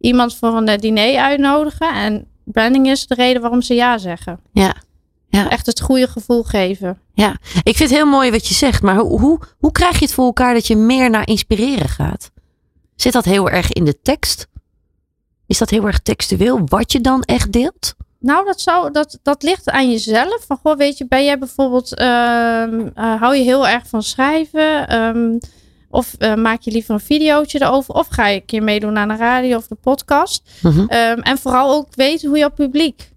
[0.00, 1.94] iemand voor een eh, diner uitnodigen.
[1.94, 4.40] En branding is de reden waarom ze ja zeggen.
[4.52, 4.74] Ja.
[5.28, 5.50] Ja.
[5.50, 6.98] Echt het goede gevoel geven.
[7.62, 10.14] Ik vind het heel mooi wat je zegt, maar hoe, hoe, hoe krijg je het
[10.14, 12.30] voor elkaar dat je meer naar inspireren gaat?
[12.96, 14.46] Zit dat heel erg in de tekst?
[15.46, 17.94] Is dat heel erg textueel wat je dan echt deelt?
[18.20, 20.44] Nou, dat, zou, dat, dat ligt aan jezelf.
[20.46, 24.88] Van, goh, weet je, ben jij bijvoorbeeld, ehm, eh, hou je heel erg van schrijven?
[24.88, 25.38] Ehm,
[25.90, 27.94] of eh, maak je liever een videootje erover?
[27.94, 30.50] Of ga je een keer meedoen aan de radio of de podcast?
[30.62, 30.84] Mhm.
[30.86, 33.12] Ehm, en vooral ook weten hoe jouw publiek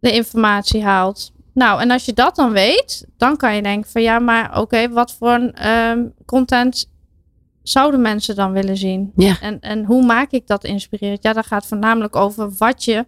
[0.00, 1.32] de informatie haalt.
[1.54, 4.88] Nou, en als je dat dan weet, dan kan je denken van ja, maar oké,
[4.88, 5.52] wat voor
[6.26, 6.90] content
[7.62, 9.12] zouden mensen dan willen zien?
[9.16, 9.36] Ja.
[9.40, 11.22] En, en hoe maak ik dat inspirerend?
[11.22, 13.06] Ja, dat gaat voornamelijk over wat je,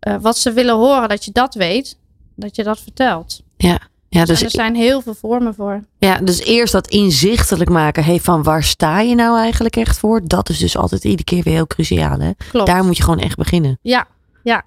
[0.00, 1.98] eh, wat ze willen horen, dat je dat weet,
[2.36, 3.42] dat je dat vertelt.
[3.56, 5.84] Ja, dus, en er zijn heel veel vormen voor.
[5.98, 8.04] ja, dus eerst dat inzichtelijk maken.
[8.04, 10.20] Hey, van waar sta je nou eigenlijk echt voor?
[10.24, 12.18] Dat is dus altijd iedere keer weer heel cruciaal.
[12.18, 12.30] Hè?
[12.50, 12.66] Klopt.
[12.66, 13.78] Daar moet je gewoon echt beginnen.
[13.82, 14.06] Ja,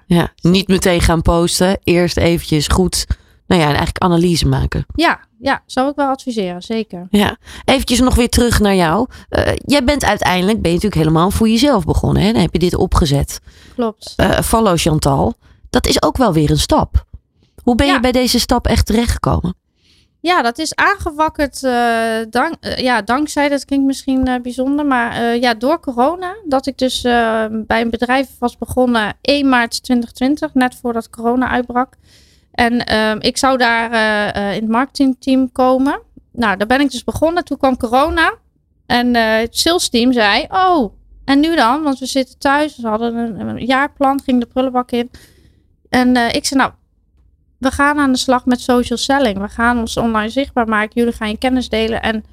[0.07, 1.79] Ja, niet meteen gaan posten.
[1.83, 3.05] Eerst eventjes goed,
[3.47, 4.85] nou ja, en eigenlijk analyse maken.
[4.95, 7.07] ja, ja, zou ik wel adviseren, zeker.
[7.09, 9.07] Ja, eventjes nog weer terug naar jou.
[9.29, 12.23] Eh, jij bent uiteindelijk, ben je natuurlijk helemaal voor jezelf begonnen.
[12.23, 12.31] Hè?
[12.31, 13.39] Dan heb je dit opgezet.
[13.75, 14.13] Klopt.
[14.15, 15.33] Eh, follow Chantal.
[15.69, 17.05] Dat is ook wel weer een stap.
[17.63, 19.55] Hoe ben je bij deze stap echt terechtgekomen?
[20.19, 21.73] Ja, dat is aangewakkerd eh,
[22.29, 26.35] dank, ja, dankzij, dat klinkt misschien bijzonder, maar ja, door corona.
[26.45, 31.95] Dat ik dus bij een bedrijf was begonnen 1 maart 2020, net voordat corona uitbrak.
[32.53, 36.01] En ehm, ik zou daar eh, eh, in het marketingteam komen.
[36.31, 37.43] Nou, daar ben ik dus begonnen.
[37.43, 38.33] Toen kwam corona.
[38.85, 40.93] En eh, het salesteam zei, oh,
[41.25, 41.83] en nu dan?
[41.83, 42.77] Want we zitten thuis.
[42.77, 45.09] We hadden een, jaarplan, ging de prullenbak in.
[45.89, 46.71] En ik zei, nou,
[47.57, 49.37] we gaan aan de slag met social selling.
[49.37, 50.91] We gaan ons online zichtbaar maken.
[50.93, 52.01] Jullie gaan je kennis delen.
[52.01, 52.23] En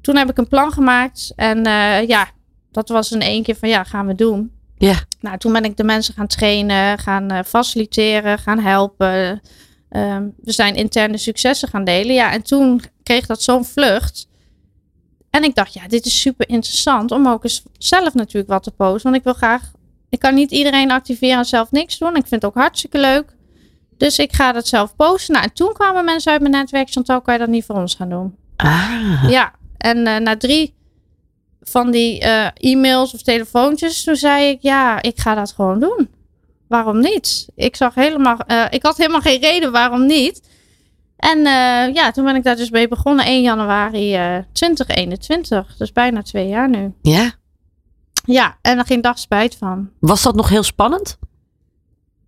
[0.00, 1.32] toen heb ik een plan gemaakt.
[1.36, 1.62] En
[2.06, 2.28] ja,
[2.70, 4.52] dat was in één keer van ja, gaan we doen.
[4.88, 4.96] Ja.
[5.20, 9.40] Nou, toen ben ik de mensen gaan trainen, gaan eh, faciliteren, gaan helpen.
[9.88, 12.14] Ehm, we zijn interne successen gaan delen.
[12.14, 14.28] Ja, en toen kreeg dat zo'n vlucht.
[15.30, 18.70] En ik dacht, ja, dit is super interessant om ook eens zelf natuurlijk wat te
[18.70, 19.02] posten.
[19.02, 19.70] Want ik wil graag,
[20.08, 22.16] ik kan niet iedereen activeren en zelf niks doen.
[22.16, 23.36] Ik vind het ook hartstikke leuk.
[23.96, 25.34] Dus ik ga dat zelf posten.
[25.34, 26.90] Nou, en toen kwamen mensen uit mijn netwerk.
[26.90, 28.36] Chantal, kan je dat niet voor ons gaan doen?
[28.56, 30.74] Ah, Ja, en eh, na drie
[31.62, 36.08] van die eh, e-mails of telefoontjes, toen zei ik, ja, ik ga dat gewoon doen.
[36.68, 37.48] Waarom niet?
[37.54, 40.42] Ik zag helemaal, eh, ik had helemaal geen reden waarom niet.
[41.16, 45.76] En eh, ja, toen ben ik daar dus mee begonnen 1 januari eh 2021.
[45.76, 46.92] Dus bijna twee jaar nu.
[47.02, 47.40] ja.
[48.24, 49.90] Ja, en er geen dag spijt van.
[49.98, 51.18] Was dat nog heel spannend?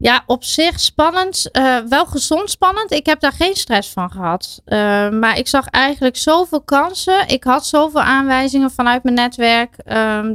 [0.04, 1.50] Ja, op zich spannend.
[1.50, 2.92] eh, wel gezond spannend.
[2.92, 4.62] Ik heb daar geen stress van gehad.
[4.64, 4.78] Eh,
[5.10, 7.28] maar ik zag eigenlijk zoveel kansen.
[7.28, 9.76] Ik had zoveel aanwijzingen vanuit mijn netwerk.
[9.84, 10.34] Ehm,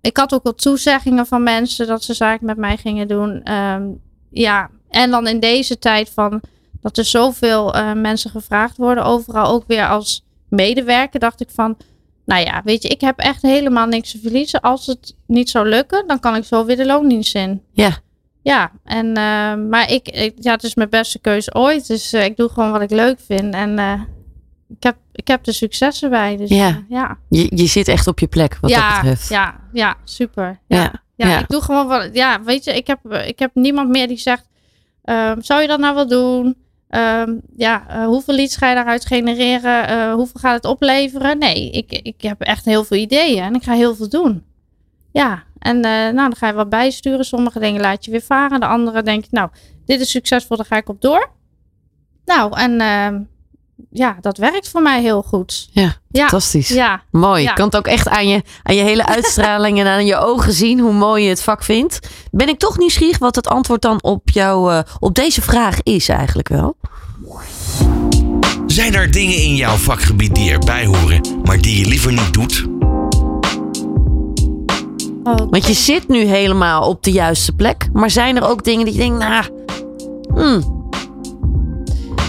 [0.00, 3.42] ik had ook wel toezeggingen van mensen dat ze zaken met mij gingen doen.
[3.42, 3.82] Ehm,
[4.30, 6.40] ja, en dan in deze tijd van
[6.80, 11.76] dat er zoveel eh, mensen gevraagd worden, overal ook weer als medewerker, dacht ik van.
[12.24, 14.60] Nou ja, weet je, ik heb echt helemaal niks te verliezen.
[14.60, 17.62] Als het niet zou lukken, dan kan ik zo weer de loondienst in.
[17.72, 17.98] Ja.
[18.42, 21.86] Ja, en, eh, maar ik, ik, ja, het is mijn beste keuze ooit.
[21.86, 23.54] Dus eh, ik doe gewoon wat ik leuk vind.
[23.54, 24.00] En eh,
[24.68, 26.36] ik, heb, ik heb er successen bij.
[26.36, 26.82] Dus, Ja.
[26.88, 27.18] ja.
[27.28, 29.28] Je, je zit echt op je plek wat ja, dat betreft.
[29.28, 30.60] Ja, ja, super.
[30.66, 31.38] Ja, Ja, ja, ja.
[31.38, 32.08] ik doe gewoon wat.
[32.12, 34.48] Ja, weet je, ik heb, ik heb niemand meer die zegt:
[35.04, 36.56] ehm, Zou je dat nou wel doen?
[36.88, 39.88] Ehm, ja, hoeveel leads ga je daaruit genereren?
[39.88, 41.38] Eh, hoeveel gaat het opleveren?
[41.38, 44.44] Nee, ik, ik heb echt heel veel ideeën en ik ga heel veel doen.
[45.12, 47.24] Ja, en eh, nou, dan ga je wat bijsturen.
[47.24, 48.60] Sommige dingen laat je weer varen.
[48.60, 49.48] De andere denk je, nou,
[49.86, 51.30] dit is succesvol, daar ga ik op door.
[52.24, 53.20] Nou, en ehm,
[53.90, 55.68] ja, dat werkt voor mij heel goed.
[55.72, 56.68] Ja, Ja, fantastisch.
[56.68, 57.42] ja, Mooi.
[57.42, 57.48] Ja.
[57.48, 60.52] Je kan het ook echt aan je, aan je hele uitstraling en aan je ogen
[60.52, 61.98] zien hoe mooi je het vak vindt.
[62.30, 66.08] Ben ik toch nieuwsgierig wat het antwoord dan op, jou, eh, op deze vraag is
[66.08, 66.76] eigenlijk wel.
[68.66, 72.79] Zijn er dingen in jouw vakgebied die erbij horen, maar die je liever niet doet?
[75.30, 77.88] Oh, Want je zit nu helemaal op de juiste plek.
[77.92, 79.44] Maar zijn er ook dingen die je denkt, nou,
[80.34, 80.78] hmm,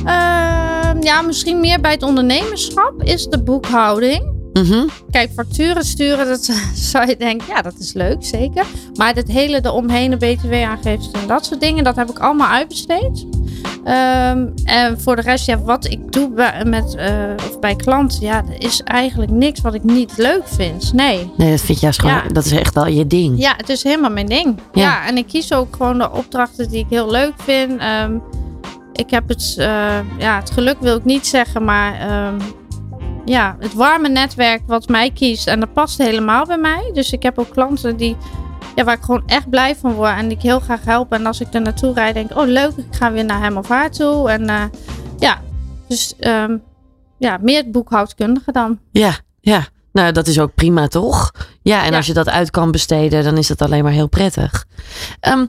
[0.05, 4.40] Ehm, ja, misschien meer bij het ondernemerschap is de boekhouding.
[4.53, 6.43] Mhm, Kijk, facturen sturen, dat
[6.91, 8.65] zou je denken, ja, dat is leuk, zeker.
[8.95, 13.25] Maar het hele eromheen, de btw-aangifte en dat soort dingen, dat heb ik allemaal uitbesteed.
[13.83, 17.13] Ehm, en voor de rest, ja, wat ik doe bij, met, eh,
[17.49, 20.93] of bij klanten, ja, er is eigenlijk niks wat ik niet leuk vind.
[20.93, 21.31] Nee.
[21.37, 22.23] nee, dat vind je juist gewoon, Ja.
[22.31, 23.39] dat is echt wel je ding.
[23.39, 24.59] Ja, het is helemaal mijn ding.
[24.73, 24.81] Ja.
[24.81, 27.79] Ja, en ik kies ook gewoon de opdrachten die ik heel leuk vind.
[27.79, 28.13] Ehm,
[28.93, 29.65] ik heb het, eh,
[30.17, 32.39] ja, het geluk wil ik niet zeggen, maar ehm,
[33.25, 35.47] ja, het warme netwerk wat mij kiest.
[35.47, 36.89] En dat past helemaal bij mij.
[36.93, 38.17] Dus ik heb ook klanten die
[38.75, 41.11] ja, waar ik gewoon echt blij van word en die ik heel graag help.
[41.13, 43.57] En als ik er naartoe rijd, denk ik, oh leuk, ik ga weer naar hem
[43.57, 44.29] of haar toe.
[44.29, 44.63] En eh,
[45.19, 45.41] ja,
[45.87, 46.57] dus ehm,
[47.17, 48.79] ja, meer boekhoudkundige dan.
[48.91, 49.67] Ja, ja.
[49.91, 51.31] Nou, dat is ook prima, toch?
[51.61, 51.97] Ja, en Ja.
[51.97, 54.65] als je dat uit kan besteden, dan is dat alleen maar heel prettig.
[55.19, 55.45] Ehm,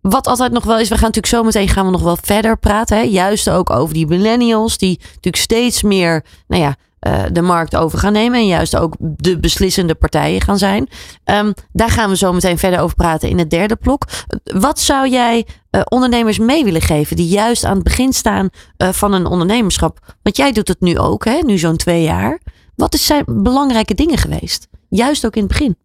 [0.00, 2.58] wat altijd nog wel is, we gaan natuurlijk zo meteen gaan we nog wel verder
[2.58, 2.96] praten.
[2.96, 3.02] Hè?
[3.02, 6.74] Juist ook over die millennials, die natuurlijk steeds meer, nou ja,
[7.06, 8.38] eh, de markt over gaan nemen.
[8.38, 10.88] En juist ook de beslissende partijen gaan zijn.
[11.24, 14.02] Ehm, daar gaan we zo meteen verder over praten in het derde blok.
[14.44, 18.88] Wat zou jij eh, ondernemers mee willen geven die juist aan het begin staan eh,
[18.88, 20.14] van een ondernemerschap?
[20.22, 21.38] Want jij doet het nu ook, hè?
[21.40, 22.40] nu zo'n twee jaar.
[22.74, 24.68] Wat zijn belangrijke dingen geweest?
[24.88, 25.76] Juist ook in het begin.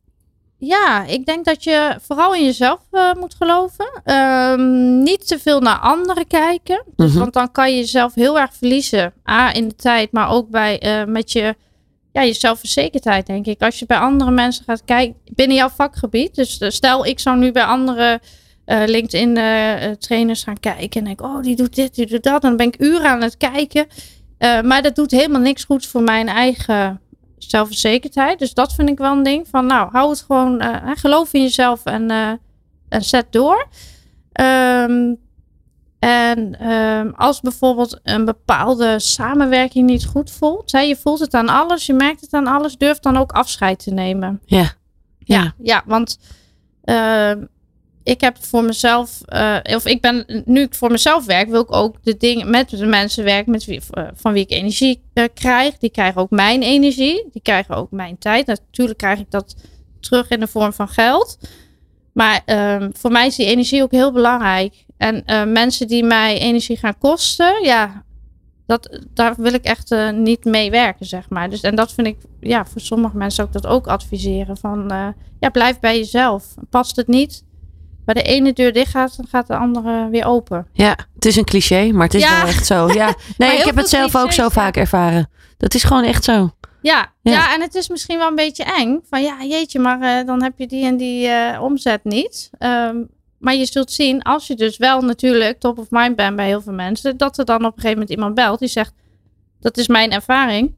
[0.63, 4.01] Ja, ik denk dat je vooral in jezelf eh, moet geloven.
[4.03, 6.83] Ehm, niet te veel naar anderen kijken.
[6.95, 7.19] Dus, Mhm.
[7.19, 9.13] Want dan kan je jezelf heel erg verliezen.
[9.29, 11.55] A, in de tijd, maar ook bij, eh, met je,
[12.11, 13.61] ja, je zelfverzekerdheid, denk ik.
[13.61, 16.35] Als je bij andere mensen gaat kijken, binnen jouw vakgebied.
[16.35, 18.19] Dus eh, stel, ik zou nu bij andere
[18.65, 20.99] eh, LinkedIn eh, eh, trainers gaan kijken.
[20.99, 22.43] En denk, oh, die doet dit, die doet dat.
[22.43, 23.87] En dan ben ik uren aan het kijken.
[24.63, 27.01] Maar dat doet helemaal niks goeds voor mijn eigen
[27.49, 28.39] zelfverzekerdheid.
[28.39, 29.47] Dus dat vind ik wel een ding.
[29.47, 32.31] Van nou, hou het gewoon, eh, geloof in jezelf en, eh,
[32.89, 33.67] en zet door.
[34.31, 35.13] Ehm,
[35.99, 41.49] en ehm, als bijvoorbeeld een bepaalde samenwerking niet goed voelt, hè, je voelt het aan
[41.49, 44.41] alles, je merkt het aan alles, durf dan ook afscheid te nemen.
[44.45, 44.71] Ja.
[45.19, 46.19] Ja, ja want
[46.83, 47.45] ehm,
[48.03, 51.73] ik heb voor mezelf, eh, of ik ben, nu ik voor mezelf werk, wil ik
[51.73, 55.77] ook de dingen met de mensen werken met eh, van wie ik energie eh, krijg.
[55.77, 58.47] Die krijgen ook mijn energie, die krijgen ook mijn tijd.
[58.47, 59.55] Natuurlijk krijg ik dat
[59.99, 61.37] terug in de vorm van geld.
[62.13, 64.85] Maar ehm, voor mij is die energie ook heel belangrijk.
[64.97, 68.03] En mensen die mij energie gaan kosten, ja,
[68.65, 71.49] dat, daar wil ik echt niet mee werken, zeg maar.
[71.49, 74.57] Dus, en dat vind ik, ja, voor sommige mensen ik dat ook adviseren.
[74.57, 74.91] Van,
[75.39, 76.53] ja, blijf bij jezelf.
[76.69, 77.43] Past het niet,
[78.13, 80.67] waar de ene deur dicht gaat, dan gaat de andere weer open.
[80.73, 82.37] Ja, het is een cliché, maar het is Ja.
[82.37, 82.91] wel echt zo.
[82.93, 83.15] Ja.
[83.37, 85.29] Nee, ik heb het zelf ook zo vaak ervaren.
[85.57, 86.51] Dat is gewoon echt zo.
[86.81, 87.31] Ja, Ja.
[87.31, 87.53] ja.
[87.53, 88.99] en het is misschien wel een beetje eng.
[89.09, 92.49] Van ja, jeetje, maar eh, dan heb je die en die eh, omzet niet.
[92.57, 92.95] Ehm,
[93.37, 96.61] maar je zult zien, als je dus wel natuurlijk top of mind bent bij heel
[96.61, 98.93] veel mensen, dat er dan op een gegeven moment iemand belt die zegt:
[99.59, 100.75] Dat is mijn ervaring.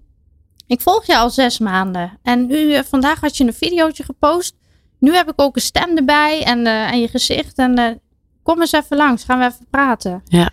[0.68, 2.20] Ik volg je al zes maanden.
[2.24, 4.56] En nu, eh, vandaag had je een videootje gepost.
[5.04, 7.58] Nu heb ik ook een stem erbij en, eh, en je gezicht.
[7.58, 7.96] En eh,
[8.44, 10.22] kom eens even langs, gaan we even praten.
[10.26, 10.52] Ja.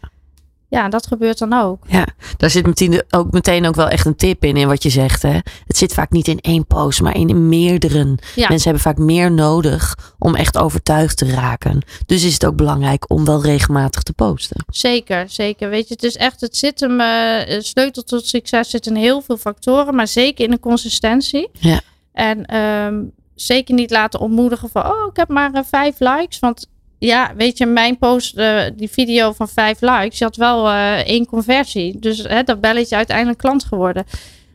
[0.69, 1.85] Ja, dat gebeurt dan ook.
[1.89, 4.91] Ja, daar zit meteen ook, meteen ook wel echt een tip in, in wat je
[4.91, 5.23] zegt.
[5.23, 5.39] Hè?
[5.67, 8.19] Het zit vaak niet in één post, maar in meerdere.
[8.35, 8.49] Ja.
[8.49, 11.83] Mensen hebben vaak meer nodig om echt overtuigd te raken.
[12.07, 14.65] Dus is het ook belangrijk om wel regelmatig te posten.
[14.69, 15.69] Zeker, zeker.
[15.69, 19.21] Weet je, het is echt, het zit hem, eh, sleutel tot succes zit in heel
[19.21, 21.49] veel factoren, maar zeker in de consistentie.
[21.53, 21.81] Ja.
[22.13, 23.03] En ehm,
[23.43, 26.39] zeker niet laten ontmoedigen van, oh, ik heb maar eh, vijf likes.
[26.39, 26.67] Want
[26.99, 30.99] ja, weet je, mijn post, eh, die video van vijf likes, je had wel eh,
[30.99, 31.99] één conversie.
[31.99, 34.05] Dus hè, dat belletje uiteindelijk klant geworden.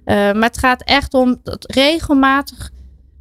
[0.06, 2.70] Maar het gaat echt om dat regelmatig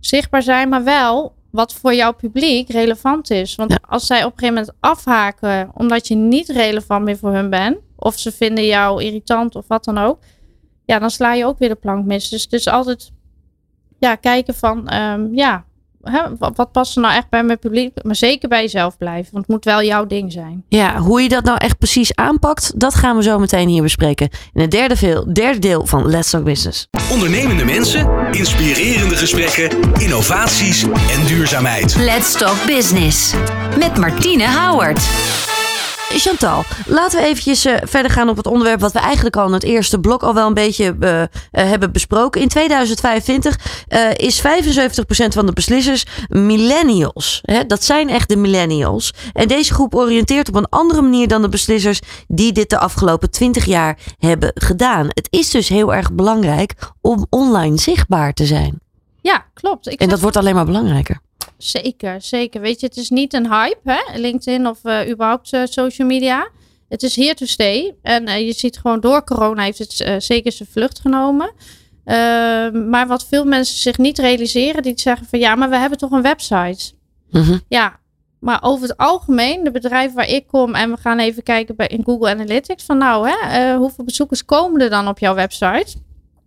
[0.00, 3.54] zichtbaar zijn, maar wel wat voor jouw publiek relevant is.
[3.54, 3.78] Want Ja.
[3.88, 7.76] als zij op een gegeven moment afhaken omdat je niet relevant meer voor hun bent,
[7.96, 10.18] of ze vinden jou irritant of wat dan ook,
[10.84, 12.28] ja, dan sla je ook weer de plank mis.
[12.28, 13.10] Dus het is altijd
[14.04, 15.64] ja, kijken van, ehm, ja,
[16.02, 17.92] hè, wat, wat past er nou echt bij mijn publiek?
[18.02, 20.64] Maar zeker bij jezelf blijven, want het moet wel jouw ding zijn.
[20.68, 24.28] Ja, hoe je dat nou echt precies aanpakt, dat gaan we zo meteen hier bespreken.
[24.52, 26.88] In het derde, veel, derde deel van Let's Talk Business.
[27.12, 31.96] Ondernemende mensen, inspirerende gesprekken, innovaties en duurzaamheid.
[31.96, 33.34] Let's Talk Business.
[33.78, 35.53] Met Martine Howard.
[36.18, 39.52] Chantal, laten we eventjes eh, verder gaan op het onderwerp wat we eigenlijk al in
[39.52, 42.40] het eerste blok al wel een beetje eh, eh, hebben besproken.
[42.40, 44.44] In 2025 eh, is 75%
[45.28, 47.40] van de beslissers millennials.
[47.42, 47.66] Hè?
[47.66, 49.12] Dat zijn echt de millennials.
[49.32, 53.30] En deze groep oriënteert op een andere manier dan de beslissers die dit de afgelopen
[53.30, 55.06] 20 jaar hebben gedaan.
[55.08, 58.80] Het is dus heel erg belangrijk om online zichtbaar te zijn.
[59.20, 59.88] Ja, klopt.
[59.88, 61.20] Ik En dat wordt alleen maar belangrijker.
[61.64, 62.60] Zeker, zeker.
[62.60, 64.18] Weet je, het is niet een hype, hè?
[64.18, 66.48] LinkedIn of eh, überhaupt eh, social media.
[66.88, 67.94] Het is here to stay.
[68.02, 71.52] En eh, je ziet gewoon door corona heeft het zeker zijn vlucht genomen.
[72.04, 75.98] Ehm, maar wat veel mensen zich niet realiseren, die zeggen van ja, maar we hebben
[75.98, 76.92] toch een website.
[77.30, 77.58] Mhm.
[77.68, 78.00] Ja,
[78.40, 81.86] maar over het algemeen, de bedrijven waar ik kom en we gaan even kijken bij,
[81.86, 85.96] in Google Analytics van nou, hè, hoeveel bezoekers komen er dan op jouw website?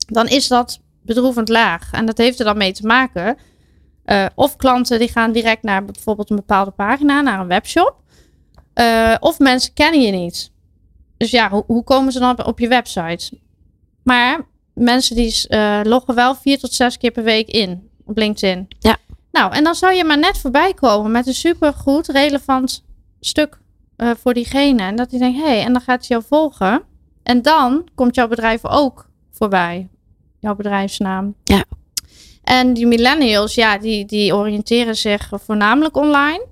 [0.07, 1.91] Dan is dat bedroevend laag.
[1.91, 3.37] En dat heeft er dan mee te maken.
[4.07, 7.95] Eh, of klanten die gaan direct naar bijvoorbeeld een bepaalde pagina, naar een webshop.
[8.73, 10.51] Eh, of mensen kennen je niet.
[11.17, 13.39] Dus ja, hoe, hoe komen ze dan op, op je website?
[14.03, 18.67] Maar mensen die eh, loggen wel vier tot zes keer per week in op LinkedIn.
[18.79, 18.97] Ja.
[19.31, 22.85] Nou, en dan zou je maar net voorbij komen met een supergoed, relevant
[23.19, 23.59] stuk
[23.97, 24.81] voor diegene.
[24.81, 26.83] En dat hij denkt, hé, hey, en dan gaat hij jou volgen.
[27.23, 29.87] En dan komt jouw bedrijf ook voorbij.
[30.39, 31.35] Jouw bedrijfsnaam.
[31.43, 31.63] Ja.
[32.47, 36.45] En die millennials, ja, die, die oriënteren zich voornamelijk online.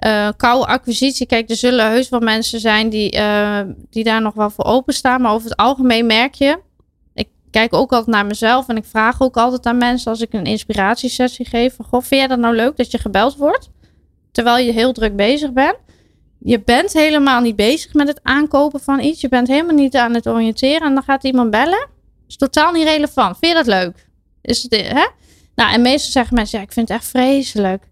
[0.00, 3.60] Uh, koude acquisitie, kijk, er zullen heus wel mensen zijn die, uh,
[3.90, 5.20] die daar nog wel voor openstaan.
[5.20, 6.58] Maar over het algemeen merk je,
[7.14, 10.32] ik kijk ook altijd naar mezelf en ik vraag ook altijd aan mensen als ik
[10.32, 11.76] een inspiratiesessie geef.
[11.76, 13.70] Van, goh, vind jij dat nou leuk dat je gebeld wordt?
[14.30, 15.76] Terwijl je heel druk bezig bent.
[16.38, 19.20] Je bent helemaal niet bezig met het aankopen van iets.
[19.20, 20.86] Je bent helemaal niet aan het oriënteren.
[20.86, 21.88] En dan gaat iemand bellen.
[22.28, 23.38] Is totaal niet relevant.
[23.38, 24.06] Vind je dat leuk?
[24.42, 25.06] Is het, hè?
[25.54, 27.90] Nou, en meestal zeggen mensen, ja, ik vind het echt vreselijk.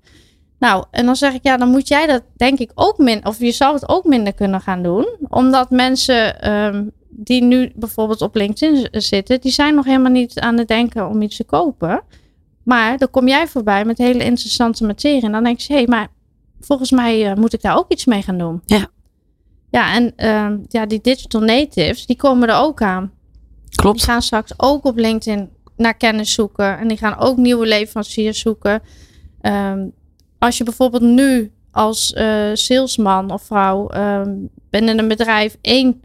[0.59, 3.38] Nou, en dan zeg ik, ja, dan moet jij dat denk ik ook minder, of
[3.38, 5.16] je zou het ook minder kunnen gaan doen.
[5.29, 10.59] Omdat mensen um, die nu bijvoorbeeld op LinkedIn zitten, die zijn nog helemaal niet aan
[10.59, 12.03] het denken om iets te kopen.
[12.62, 15.23] Maar dan kom jij voorbij met hele interessante materie.
[15.23, 16.09] En dan denk je, hé, hey, maar
[16.61, 18.62] volgens mij uh, moet ik daar ook iets mee gaan doen.
[18.64, 18.88] Ja.
[19.70, 23.12] Ja, en uh, ja, die digital natives, die komen er ook aan.
[23.75, 23.96] Klopt.
[23.96, 26.78] Die gaan straks ook op LinkedIn naar kennis zoeken.
[26.78, 28.82] En die gaan ook nieuwe leveranciers zoeken.
[29.42, 29.92] Um,
[30.38, 36.02] als je bijvoorbeeld nu als uh, salesman of vrouw um, binnen een bedrijf één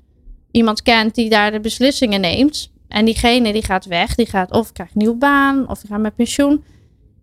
[0.52, 2.72] iemand kent die daar de beslissingen neemt.
[2.88, 6.00] En diegene die gaat weg, die gaat of krijgt een nieuwe baan of die gaat
[6.00, 6.64] met pensioen.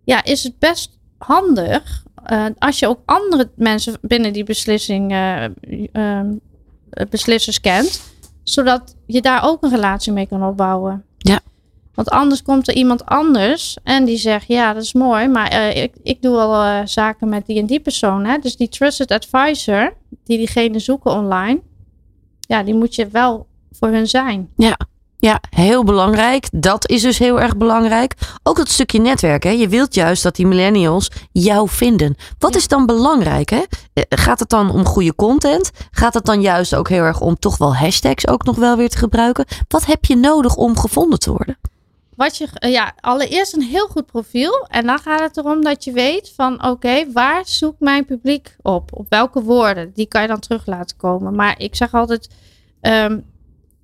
[0.03, 5.43] Ja, is het best handig uh, als je ook andere mensen binnen die beslissing uh,
[5.93, 6.19] uh,
[7.09, 8.01] beslissers kent.
[8.43, 11.05] Zodat je daar ook een relatie mee kan opbouwen.
[11.17, 11.39] Ja.
[11.93, 15.83] Want anders komt er iemand anders en die zegt: Ja, dat is mooi, maar uh,
[15.83, 18.25] ik, ik doe al uh, zaken met die en die persoon.
[18.25, 18.37] Hè?
[18.37, 21.61] Dus die trusted advisor, die diegene zoeken online,
[22.39, 24.49] ja, die moet je wel voor hun zijn.
[24.55, 24.77] Ja.
[25.17, 26.47] Ja, heel belangrijk.
[26.51, 28.15] Dat is dus heel erg belangrijk.
[28.43, 29.43] Ook dat stukje netwerk.
[29.43, 29.49] Hè?
[29.49, 32.15] Je wilt juist dat die millennials jou vinden.
[32.37, 32.59] Wat ja.
[32.59, 33.49] is dan belangrijk?
[33.49, 33.61] Hè?
[34.09, 35.71] Gaat het dan om goede content?
[35.91, 38.89] Gaat het dan juist ook heel erg om toch wel hashtags ook nog wel weer
[38.89, 39.45] te gebruiken?
[39.67, 41.57] Wat heb je nodig om gevonden te worden?
[42.15, 44.67] Wat je, ja, allereerst een heel goed profiel.
[44.69, 48.55] En dan gaat het erom dat je weet van oké, okay, waar zoekt mijn publiek
[48.61, 48.89] op?
[48.93, 49.91] Op welke woorden?
[49.93, 51.35] Die kan je dan terug laten komen.
[51.35, 52.29] Maar ik zeg altijd,
[52.81, 53.25] um,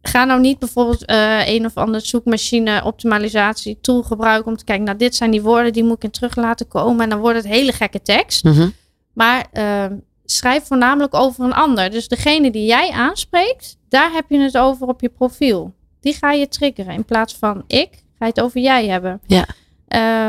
[0.02, 4.86] ga nou niet bijvoorbeeld uh, een of andere zoekmachine optimalisatie tool gebruiken om te kijken,
[4.86, 7.04] nou dit zijn die woorden, die moet ik in terug laten komen.
[7.04, 8.44] En dan wordt het hele gekke tekst.
[8.44, 8.74] Mm -hmm.
[9.13, 9.86] Maar uh,
[10.26, 11.89] schrijf voornamelijk over een ander.
[11.92, 15.74] Dus degene die jij aanspreekt, daar heb je het over op je profiel.
[16.00, 19.21] Die ga je triggeren in plaats van ik ga je het over jij hebben.
[19.25, 19.45] Ja.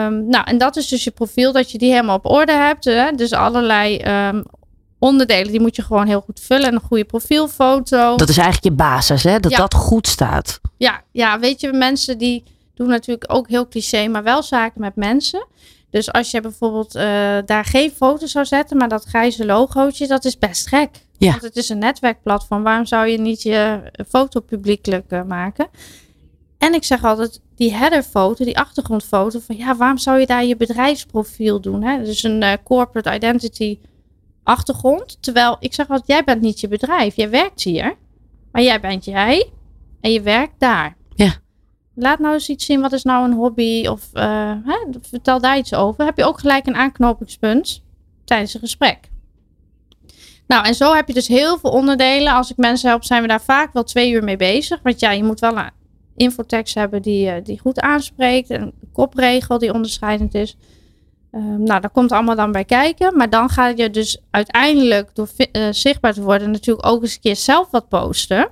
[0.06, 2.84] Um, nou, en dat is dus je profiel, dat je die helemaal op orde hebt.
[2.84, 3.12] Hè?
[3.12, 4.44] Dus allerlei um,
[4.98, 6.68] onderdelen, die moet je gewoon heel goed vullen.
[6.68, 8.16] En een goede profielfoto.
[8.16, 9.40] Dat is eigenlijk je basis, hè?
[9.40, 9.58] Dat ja.
[9.58, 10.60] dat goed staat.
[10.76, 14.96] Ja, ja, weet je, mensen die doen natuurlijk ook heel cliché, maar wel zaken met
[14.96, 15.46] mensen.
[15.90, 17.02] Dus als je bijvoorbeeld uh,
[17.44, 20.90] daar geen foto zou zetten, maar dat grijze logootje, dat is best gek.
[21.18, 21.30] Ja.
[21.30, 22.62] Want het is een netwerkplatform.
[22.62, 25.68] Waarom zou je niet je foto publiekelijk uh, maken?
[26.60, 30.56] En ik zeg altijd, die headerfoto, die achtergrondfoto, van ja, waarom zou je daar je
[30.56, 31.82] bedrijfsprofiel doen?
[31.82, 32.04] Hè?
[32.04, 33.78] Dus een uh, corporate identity
[34.42, 35.22] achtergrond.
[35.22, 37.96] Terwijl ik zeg altijd, jij bent niet je bedrijf, jij werkt hier.
[38.52, 39.50] Maar jij bent jij
[40.00, 40.96] en je werkt daar.
[41.14, 41.32] Ja.
[41.94, 43.86] Laat nou eens iets zien, wat is nou een hobby?
[43.86, 46.04] Of uh, hè, vertel daar iets over.
[46.04, 47.82] Heb je ook gelijk een aanknopingspunt
[48.24, 49.08] tijdens een gesprek.
[50.46, 52.32] Nou, en zo heb je dus heel veel onderdelen.
[52.32, 54.80] Als ik mensen help, zijn we daar vaak wel twee uur mee bezig.
[54.82, 55.52] Want ja, je moet wel
[56.20, 58.50] infotekst hebben die, uh, die goed aanspreekt.
[58.50, 60.56] Een kopregel die onderscheidend is.
[61.32, 63.16] Um, nou, daar komt allemaal dan bij kijken.
[63.16, 67.20] Maar dan ga je dus uiteindelijk door uh, zichtbaar te worden natuurlijk ook eens een
[67.20, 68.48] keer zelf wat posten.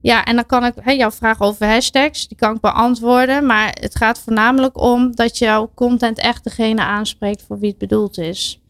[0.00, 3.46] Ja, en dan kan ik jouw vraag over hashtags, die kan ik beantwoorden.
[3.46, 8.18] Maar het gaat voornamelijk om dat jouw content echt degene aanspreekt voor wie het bedoeld
[8.18, 8.60] is.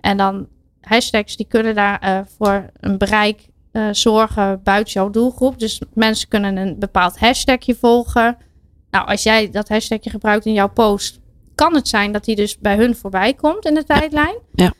[0.00, 0.46] En dan
[0.80, 5.58] hashtags, die kunnen daar uh, voor een bereik uh, zorgen buiten jouw doelgroep.
[5.58, 8.36] Dus mensen kunnen een bepaald hashtagje volgen.
[8.90, 11.18] Nou, als jij dat hashtagje gebruikt in jouw post,
[11.54, 14.36] kan het zijn dat die dus bij hun voorbij komt in de tijdlijn.
[14.54, 14.72] Ja.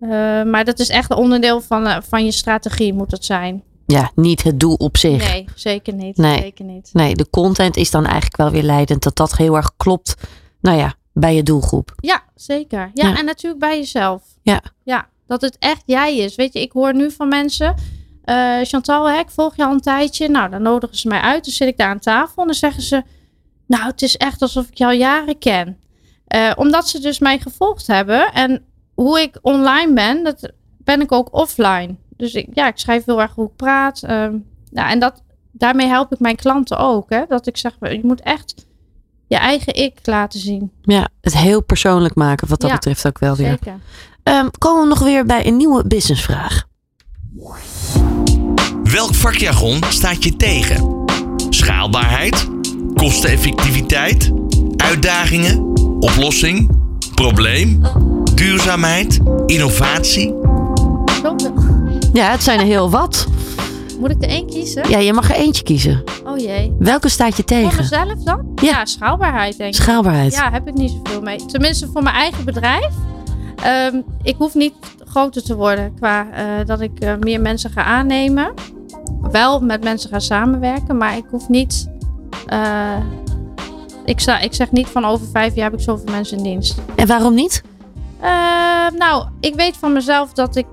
[0.00, 0.10] Uh,
[0.50, 3.62] maar dat is echt een onderdeel van, uh, van je strategie, moet dat zijn.
[3.86, 5.32] Ja, niet het doel op zich.
[5.32, 6.16] Nee, zeker niet.
[6.16, 6.38] Nee.
[6.38, 6.90] Zeker niet.
[6.92, 9.02] Nee, de content is dan eigenlijk wel weer leidend.
[9.02, 10.14] Dat dat heel erg klopt,
[10.60, 11.92] nou ja, bij je doelgroep.
[11.96, 12.90] Ja, zeker.
[12.94, 13.18] Ja, ja.
[13.18, 14.22] en natuurlijk bij jezelf.
[14.42, 14.62] Ja.
[14.84, 16.34] Ja, dat het echt jij is.
[16.34, 17.74] Weet je, ik hoor nu van mensen...
[18.28, 20.28] Uh, Chantal, hè, ik volg je al een tijdje.
[20.28, 21.44] Nou, dan nodigen ze mij uit.
[21.44, 23.02] Dan zit ik daar aan tafel en dan zeggen ze...
[23.66, 25.78] Nou, het is echt alsof ik je al jaren ken.
[26.34, 28.32] Uh, omdat ze dus mij gevolgd hebben.
[28.32, 28.64] En
[28.94, 31.96] hoe ik online ben, dat ben ik ook offline.
[32.16, 34.02] Dus ik, ja, ik schrijf heel erg hoe ik praat.
[34.02, 34.10] Uh,
[34.70, 35.22] nou, en dat,
[35.52, 37.10] daarmee help ik mijn klanten ook.
[37.10, 37.24] Hè?
[37.28, 38.66] Dat ik zeg, je moet echt
[39.26, 40.72] je eigen ik laten zien.
[40.82, 43.48] Ja, het heel persoonlijk maken wat dat Ja, betreft ook wel weer.
[43.48, 43.80] Zeker.
[44.22, 46.67] Ehm, komen we nog weer bij een nieuwe businessvraag.
[48.82, 51.04] Welk vakjargon staat je tegen?
[51.50, 52.48] Schaalbaarheid?
[52.94, 54.32] Kosteneffectiviteit?
[54.76, 55.58] Uitdagingen?
[56.00, 56.70] Oplossing?
[57.14, 57.82] Probleem?
[58.34, 59.18] Duurzaamheid?
[59.46, 60.34] Innovatie?
[62.12, 63.26] Ja, het zijn er heel wat.
[64.00, 64.90] Moet ik er één kiezen?
[64.90, 66.02] Ja, je mag er eentje kiezen.
[66.24, 66.74] Oh jee.
[66.78, 67.76] Welke staat je Voor tegen?
[67.76, 68.52] mezelf dan?
[68.54, 68.68] Ja.
[68.68, 69.80] Ja, schaalbaarheid denk ik.
[69.80, 70.32] Schaalbaarheid.
[70.32, 71.46] Ja, heb ik niet zoveel mee.
[71.46, 72.92] Tenminste voor mijn eigen bedrijf.
[73.62, 74.74] Ehm, ik hoef niet
[75.06, 78.52] groter te worden qua eh, dat ik eh, meer mensen ga aannemen.
[79.30, 81.90] Wel met mensen gaan samenwerken, maar ik hoef niet.
[82.46, 82.96] eh,
[84.04, 86.78] ik, sta, ik zeg niet van over vijf jaar heb ik zoveel mensen in dienst.
[86.96, 87.62] En waarom niet?
[88.20, 88.28] Eh,
[88.98, 90.66] nou, ik weet van mezelf dat ik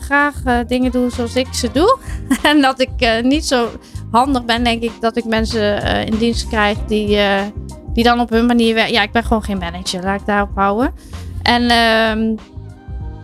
[0.00, 1.98] graag dingen doe zoals ik ze doe.
[2.42, 3.68] en dat ik niet zo
[4.10, 7.18] handig ben, denk ik, dat ik mensen in dienst krijg die,
[7.92, 8.92] die dan op hun manier werken.
[8.92, 10.92] Ja, ik ben gewoon geen manager, laat ik daarop houden.
[11.48, 12.36] En ehm,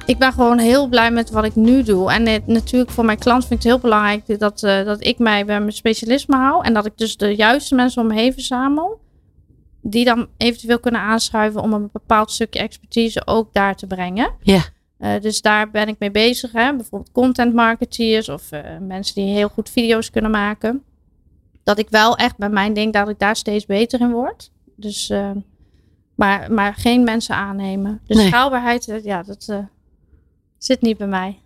[0.06, 2.12] ik ben gewoon heel blij met wat ik nu doe.
[2.12, 5.18] En het, natuurlijk voor mijn klant vind ik het heel belangrijk dat, eh, dat ik
[5.18, 6.64] mij bij mijn specialisme hou.
[6.64, 9.00] En dat ik dus de juiste mensen om me heen verzamel.
[9.82, 14.30] Die dan eventueel kunnen aanschuiven om een bepaald stukje expertise ook daar te brengen.
[14.42, 14.62] Ja.
[14.98, 16.52] Eh, dus daar ben ik mee bezig.
[16.52, 16.76] Hè?
[16.76, 20.82] Bijvoorbeeld content marketeers of eh, mensen die heel goed video's kunnen maken.
[21.62, 24.50] Dat ik wel echt bij mijn denk dat ik daar steeds beter in word.
[24.76, 25.12] Dus,
[26.14, 28.00] maar, maar geen mensen aannemen.
[28.06, 28.26] Dus Nee.
[28.26, 29.58] schaalbaarheid, eh, ja, dat eh,
[30.58, 31.38] zit niet bij mij.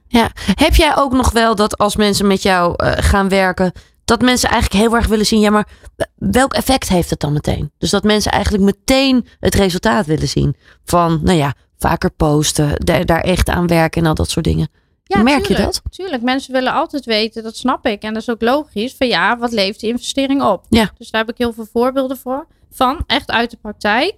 [0.54, 3.72] Heb jij ook nog wel dat als mensen met jou eh, gaan werken,
[4.04, 5.68] dat mensen eigenlijk heel erg willen zien, ja, maar
[6.14, 7.70] welk effect heeft het dan meteen?
[7.78, 13.06] Dus dat mensen eigenlijk meteen het resultaat willen zien van, nou ja, vaker posten, daar,
[13.06, 14.68] daar echt aan werken en al dat soort dingen.
[15.04, 15.82] Ja, Merk je dat?
[15.90, 18.02] Tuurlijk, mensen willen altijd weten, dat snap ik.
[18.02, 18.94] En dat is ook logisch.
[18.94, 20.64] Van ja, wat levert die investering op?
[20.68, 20.90] Ja.
[20.98, 22.46] Dus daar heb ik heel veel voorbeelden voor.
[22.70, 24.14] Van, echt uit de praktijk.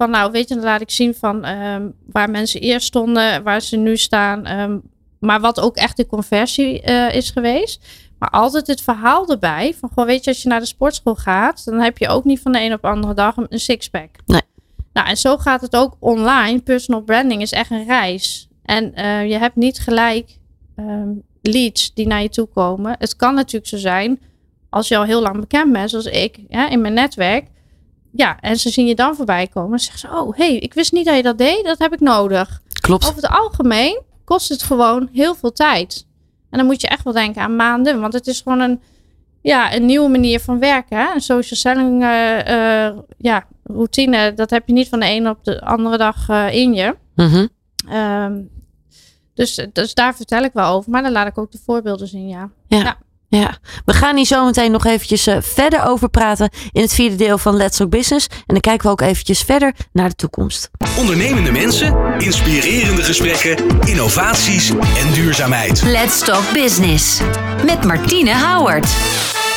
[0.00, 3.60] Van nou, weet je, dan laat ik zien van ehm, waar mensen eerst stonden, waar
[3.60, 4.46] ze nu staan.
[4.46, 4.78] ehm,
[5.18, 7.86] maar wat ook echt de conversie eh, is geweest.
[8.18, 9.74] Maar altijd het verhaal erbij.
[9.80, 12.40] Van gewoon, weet je, als je naar de sportschool gaat, dan heb je ook niet
[12.40, 14.10] van de een op de andere dag een, een sixpack.
[14.26, 14.40] Nee.
[14.92, 16.60] Nou, en zo gaat het ook online.
[16.60, 18.48] Personal branding is echt een reis.
[18.62, 20.38] En eh, je hebt niet gelijk
[20.76, 21.08] ehm,
[21.42, 22.96] leads die naar je toe komen.
[22.98, 24.20] Het kan natuurlijk zo zijn,
[24.70, 27.46] als je al heel lang bekend bent, zoals ik, ja, in mijn netwerk.
[28.12, 29.70] Ja, en ze zien je dan voorbij komen.
[29.70, 31.64] Dan zeggen ze, oh, hey, ik wist niet dat je dat deed.
[31.64, 32.60] Dat heb ik nodig.
[32.80, 33.04] Klopt.
[33.04, 36.06] Over het algemeen kost het gewoon heel veel tijd.
[36.50, 38.00] En dan moet je echt wel denken aan maanden.
[38.00, 38.80] Want het is gewoon een,
[39.42, 40.98] ja, een nieuwe manier van werken.
[40.98, 41.14] Hè?
[41.14, 44.34] Een social selling eh, eh, ja, routine.
[44.34, 46.96] Dat heb je niet van de ene op de andere dag eh, in je.
[47.14, 47.46] Mhm.
[47.88, 48.40] Ehm,
[49.34, 50.90] dus, dus daar vertel ik wel over.
[50.90, 52.50] Maar dan laat ik ook de voorbeelden zien, ja.
[52.68, 52.96] Ja,
[53.84, 57.38] we gaan hier zo meteen nog eventjes eh, verder over praten in het vierde deel
[57.38, 58.26] van Let's Talk Business.
[58.26, 60.70] En dan kijken we ook eventjes verder naar de toekomst.
[60.98, 65.82] Ondernemende mensen, inspirerende gesprekken, innovaties en duurzaamheid.
[65.82, 67.20] Let's Talk Business.
[67.64, 68.86] Met Martine Howard.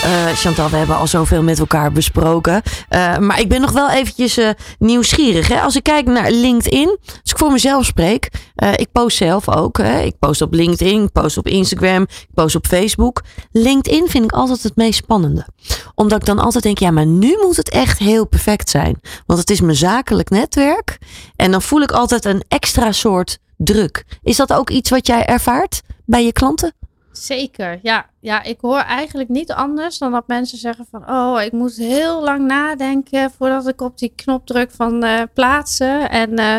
[0.04, 2.62] Eh, Chantal, we hebben al zoveel met elkaar besproken.
[2.89, 4.49] Eh, maar ik ben nog wel eventjes eh,
[4.80, 5.47] nieuwsgierig.
[5.47, 5.62] Hè?
[5.62, 8.32] Als ik kijk naar LinkedIn, als ik voor mezelf spreek,
[8.76, 9.78] ik post zelf ook.
[9.78, 10.01] Hè?
[10.01, 13.22] Ik post op LinkedIn, ik post op Instagram, ik post op Facebook.
[13.51, 15.47] LinkedIn vind ik altijd het meest spannende.
[15.95, 18.99] Omdat ik dan altijd denk, ja, maar nu moet het echt heel perfect zijn.
[19.26, 20.97] Want het is mijn zakelijk netwerk.
[21.36, 24.06] En dan voel ik altijd een extra soort druk.
[24.22, 26.74] Is dat ook iets wat jij ervaart bij je klanten?
[27.14, 28.09] Zeker, ja.
[28.20, 31.09] Ja, ik hoor eigenlijk niet anders dan dat mensen zeggen van...
[31.09, 36.09] oh, ik moet heel lang nadenken voordat ik op die knop druk van eh, plaatsen.
[36.09, 36.55] En eh,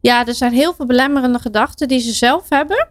[0.00, 2.88] ja, er zijn heel veel belemmerende gedachten die ze zelf hebben.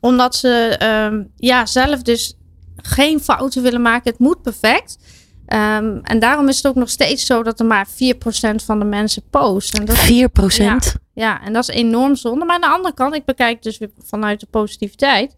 [0.00, 2.36] Omdat ze ehm, ja, zelf dus
[2.76, 4.10] geen fouten willen maken.
[4.10, 4.98] Het moet perfect.
[5.46, 8.84] Ehm, en daarom is het ook nog steeds zo dat er maar 4% van de
[8.84, 9.78] mensen post.
[9.78, 10.94] En dat 4 procent.
[11.14, 12.44] ja, en dat is enorm zonde.
[12.44, 15.34] Maar aan de andere kant, ik bekijk dus weer vanuit de positiviteit.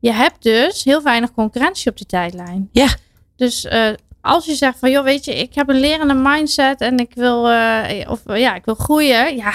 [0.00, 2.68] Je hebt dus heel weinig concurrentie op die tijdlijn.
[2.72, 2.88] Ja.
[3.36, 6.98] Dus eh, als je zegt van, joh, weet je, ik heb een lerende mindset en
[6.98, 9.36] ik wil, eh, of ja, ik wil groeien.
[9.36, 9.52] Ja,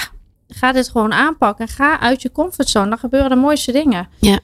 [0.48, 1.68] ga dit gewoon aanpakken.
[1.68, 2.90] Ga uit je comfortzone.
[2.90, 4.08] Dan gebeuren de mooiste dingen.
[4.20, 4.40] Ja.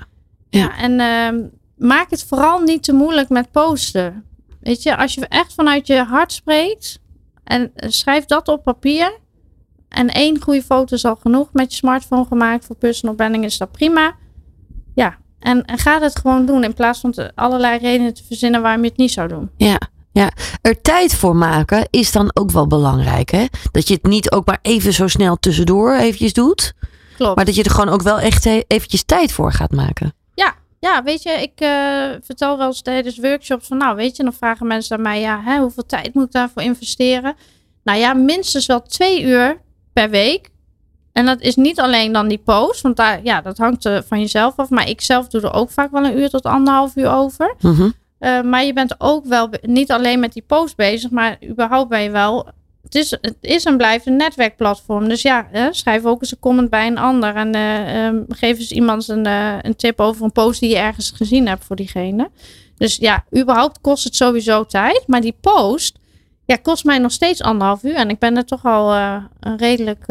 [0.50, 0.78] Ja.
[0.78, 4.24] en ehm, maak het vooral niet te moeilijk met posten.
[4.60, 7.00] Weet je, als je echt vanuit je hart spreekt
[7.44, 9.20] en eh, schrijf dat op papier.
[9.90, 12.66] En één goede foto is al genoeg met je smartphone gemaakt.
[12.66, 14.16] Voor personal branding is dat prima.
[14.96, 16.64] Ja, en, en ga het gewoon doen.
[16.64, 19.50] In plaats van te- allerlei redenen te verzinnen waarom je het niet zou doen.
[19.58, 19.78] Ja,
[20.12, 20.32] ja.
[20.62, 23.32] Er tijd voor maken is dan ook wel belangrijk.
[23.32, 23.46] Hè?
[23.72, 26.74] Dat je het niet ook maar even zo snel tussendoor eventjes doet.
[27.18, 27.36] Klopt.
[27.36, 30.14] Maar dat je er gewoon ook wel echt e- eventjes tijd voor gaat maken.
[30.34, 31.70] Ja, ja, weet je, ik eh,
[32.24, 35.42] vertel wel eens tijdens workshops van, nou, weet je, dan vragen mensen aan mij, ja,
[35.44, 37.36] hè, hoeveel tijd moet ik daarvoor investeren?
[37.84, 39.62] Nou ja, minstens wel twee uur
[39.94, 40.50] per week.
[41.18, 44.20] En dat is niet alleen dan die post, want daar, ja, dat hangt eh, van
[44.20, 44.70] jezelf af.
[44.70, 47.56] Maar ik zelf doe er ook vaak wel een uur tot anderhalf uur over.
[47.62, 47.90] Mhm.
[48.20, 52.02] Uh, maar je bent ook wel niet alleen met die post bezig, maar überhaupt ben
[52.02, 52.48] je wel.
[52.84, 55.08] Het is, het is en blijft een netwerkplatform.
[55.08, 57.36] Dus ja, hè, schrijf ook eens een comment bij een ander.
[57.36, 60.78] En eh, ehm, geef eens iemand een, eh, een tip over een post die je
[60.78, 62.30] ergens gezien hebt voor diegene.
[62.78, 65.04] Dus ja, überhaupt kost het sowieso tijd.
[65.08, 65.98] Maar die post
[66.46, 67.96] ja, kost mij nog steeds anderhalf uur.
[67.96, 70.06] En ik ben er toch al eh, een redelijk.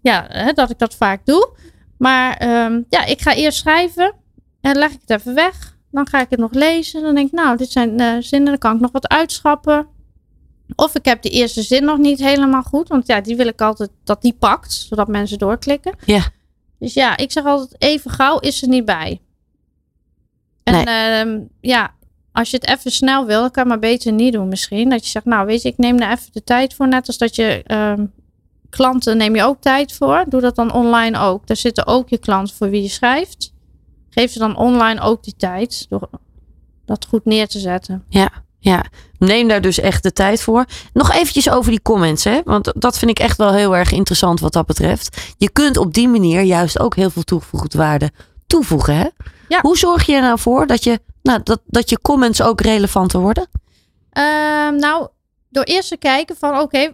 [0.00, 1.50] Ja, hè, dat ik dat vaak doe.
[1.98, 4.14] Maar ehm, ja, ik ga eerst schrijven.
[4.60, 5.76] En leg ik het even weg.
[5.90, 7.02] Dan ga ik het nog lezen.
[7.02, 8.48] Dan denk ik, nou, dit zijn eh, zinnen.
[8.48, 9.86] Dan kan ik nog wat uitschrappen.
[10.76, 12.88] Of ik heb de eerste zin nog niet helemaal goed.
[12.88, 14.72] Want ja, die wil ik altijd dat die pakt.
[14.72, 15.94] Zodat mensen doorklikken.
[16.04, 16.22] Ja.
[16.78, 19.20] Dus ja, ik zeg altijd even gauw is er niet bij.
[20.62, 20.84] En Nee.
[20.84, 21.94] ehm, ja,
[22.32, 24.88] als je het even snel wil, dan kan je maar beter niet doen misschien.
[24.88, 26.88] Dat je zegt, nou weet je, ik neem er even de tijd voor.
[26.88, 28.06] Net als dat je ehm,
[28.76, 30.24] klanten neem je ook tijd voor.
[30.28, 31.46] Doe dat dan online ook.
[31.46, 33.52] Daar zitten ook je klanten voor wie je schrijft.
[34.10, 35.86] Geef ze dan online ook die tijd.
[35.88, 36.08] Door
[36.84, 38.04] dat goed neer te zetten.
[38.66, 38.84] Ja,
[39.18, 40.64] neem daar dus echt de tijd voor.
[40.92, 42.40] Nog eventjes over die comments, hè?
[42.44, 45.34] Want dat vind ik echt wel heel erg interessant wat dat betreft.
[45.36, 48.10] Je kunt op die manier juist ook heel veel toegevoegde waarde
[48.46, 49.08] toevoegen, hè?
[49.48, 49.60] Ja.
[49.60, 53.20] Hoe zorg je er nou voor dat je, nou, dat, dat je comments ook relevanter
[53.20, 53.48] worden?
[54.10, 55.08] Ehm, nou,
[55.48, 56.92] door eerst te kijken van oké,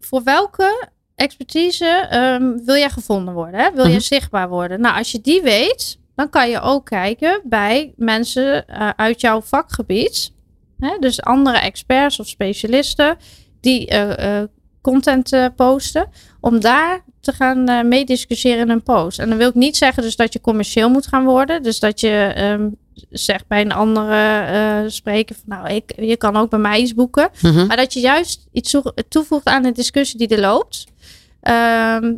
[0.00, 3.60] voor welke expertise ehm, wil jij gevonden worden?
[3.60, 3.70] Hè?
[3.74, 4.00] Wil je Mhm.
[4.00, 4.80] zichtbaar worden?
[4.80, 9.40] Nou, als je die weet, dan kan je ook kijken bij mensen eh, uit jouw
[9.40, 10.32] vakgebied.
[10.78, 10.96] Hè?
[11.00, 13.16] Dus andere experts of specialisten
[13.60, 14.48] die eh, eh,
[14.80, 16.08] content posten.
[16.40, 19.18] Om daar te gaan meediscussiëren in een post.
[19.18, 21.62] En dan wil ik niet zeggen dus dat je commercieel moet gaan worden.
[21.62, 22.68] Dus dat je ehm,
[23.10, 27.28] zegt bij een andere spreker van nou, ik, je kan ook bij mij iets boeken.
[27.42, 27.66] Mhm.
[27.66, 30.84] Maar dat je juist iets toe- toevoegt aan de discussie die er loopt.
[31.46, 32.14] Ehm,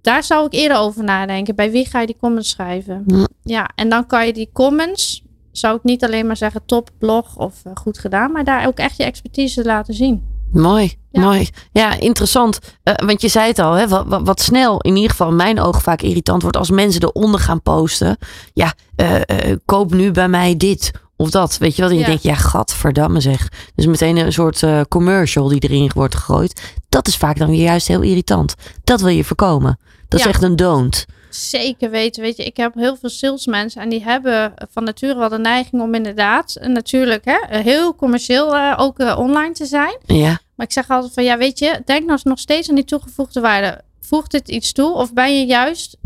[0.00, 1.54] daar zou ik eerder over nadenken.
[1.54, 3.02] Bij wie ga je die comments schrijven?
[3.06, 3.26] Ja.
[3.42, 5.22] Ja, en dan kan je die comments,
[5.52, 8.78] zou ik niet alleen maar zeggen top blog of eh, goed gedaan, maar daar ook
[8.78, 10.32] echt je expertise laten zien.
[10.52, 11.20] Mooi, Ja.
[11.20, 11.48] mooi.
[11.72, 12.58] Ja, interessant.
[12.82, 15.36] Eh, want je zei het al, hè, wat, wat, wat snel, in ieder geval in
[15.36, 18.16] mijn ogen vaak irritant wordt als mensen eronder gaan posten.
[18.52, 19.20] Ja, eh,
[19.64, 21.58] koop nu bij mij dit of dat.
[21.58, 21.90] Weet je wel?
[21.90, 22.06] En je Ja.
[22.06, 23.48] denkt, ja, gadverdamme zeg.
[23.74, 26.60] Dus meteen een soort eh, commercial die erin wordt gegooid.
[26.88, 28.54] Dat is vaak dan weer juist heel irritant.
[28.84, 29.78] Dat wil je voorkomen.
[30.08, 30.30] Dat is Ja.
[30.32, 31.04] echt een don't.
[31.30, 32.22] Zeker weten.
[32.22, 35.82] Weet je, ik heb heel veel salesmensen en die hebben van nature wel de neiging
[35.82, 39.96] om inderdaad, en natuurlijk, hè, heel commercieel eh, ook eh, online te zijn.
[40.06, 42.74] Ja, Maar ik zeg altijd van ja, weet je, denk nou eens nog steeds aan
[42.74, 43.80] die toegevoegde waarde.
[44.00, 45.96] Voegt dit iets toe of ben je juist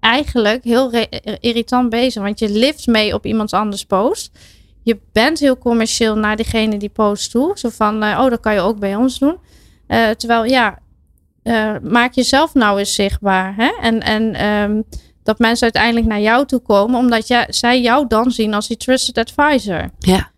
[0.00, 0.90] eigenlijk heel
[1.40, 2.22] irritant bezig?
[2.22, 4.30] Want je lift mee op iemands anders post.
[4.82, 7.52] Je bent heel commercieel naar diegene die post toe.
[7.54, 9.36] Zo van, eh, oh, dat kan je ook bij ons doen.
[9.86, 10.78] Eh, terwijl ja,
[11.42, 13.54] eh, maak jezelf nou eens zichtbaar.
[13.56, 13.70] Hè?
[13.80, 14.82] En, en ehm,
[15.22, 18.76] dat mensen uiteindelijk naar jou toe komen, omdat jij, zij jou dan zien als die
[18.76, 19.90] trusted advisor.
[19.98, 20.30] ja,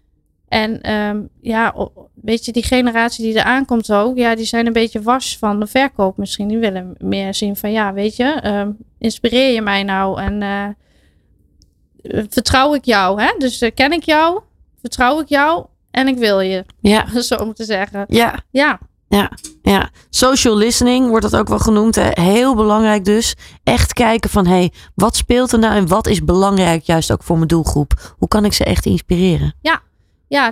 [0.51, 4.73] En ehm, ja, weet je, die generatie die er aankomt ook, ja, die zijn een
[4.73, 6.49] beetje was van de verkoop misschien.
[6.49, 10.65] Die willen meer zien van, ja, weet je, ehm, inspireer je mij nou en eh,
[10.65, 13.35] eh, vertrouw ik jou, hè?
[13.39, 14.41] Dus eh, ken ik jou,
[14.81, 18.05] vertrouw ik jou en ik wil je, ja, zo om te zeggen.
[18.09, 18.45] ja.
[18.51, 19.31] Ja,
[19.63, 21.95] Ja, social listening wordt dat ook wel genoemd.
[21.95, 22.09] Hè?
[22.23, 23.35] Heel belangrijk dus.
[23.65, 27.23] Echt kijken van, hé, hey, wat speelt er nou en wat is belangrijk juist ook
[27.23, 28.15] voor mijn doelgroep?
[28.19, 29.55] Hoe kan ik ze echt inspireren?
[29.61, 29.83] ja,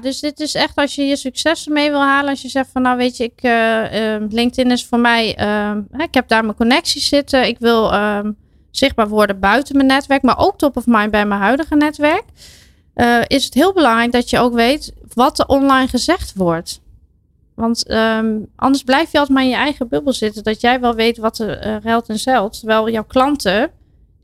[0.01, 2.31] dus dit is echt als je je successen mee wil halen.
[2.31, 5.83] Als je zegt van, nou weet je, ik, eh, ehm, LinkedIn is voor mij, ehm,
[5.97, 7.47] ik heb daar mijn connecties zitten.
[7.47, 8.33] Ik wil ehm,
[8.71, 12.25] zichtbaar worden buiten mijn netwerk, maar ook top of mind bij mijn huidige netwerk.
[12.95, 16.81] Eh, is het heel belangrijk dat je ook weet wat er online gezegd wordt.
[17.55, 17.87] Want
[18.57, 20.43] anders blijf je altijd maar in je eigen bubbel zitten.
[20.43, 22.59] Dat jij wel weet wat er eh ruilt en zeilt.
[22.59, 23.71] Terwijl jouw klanten,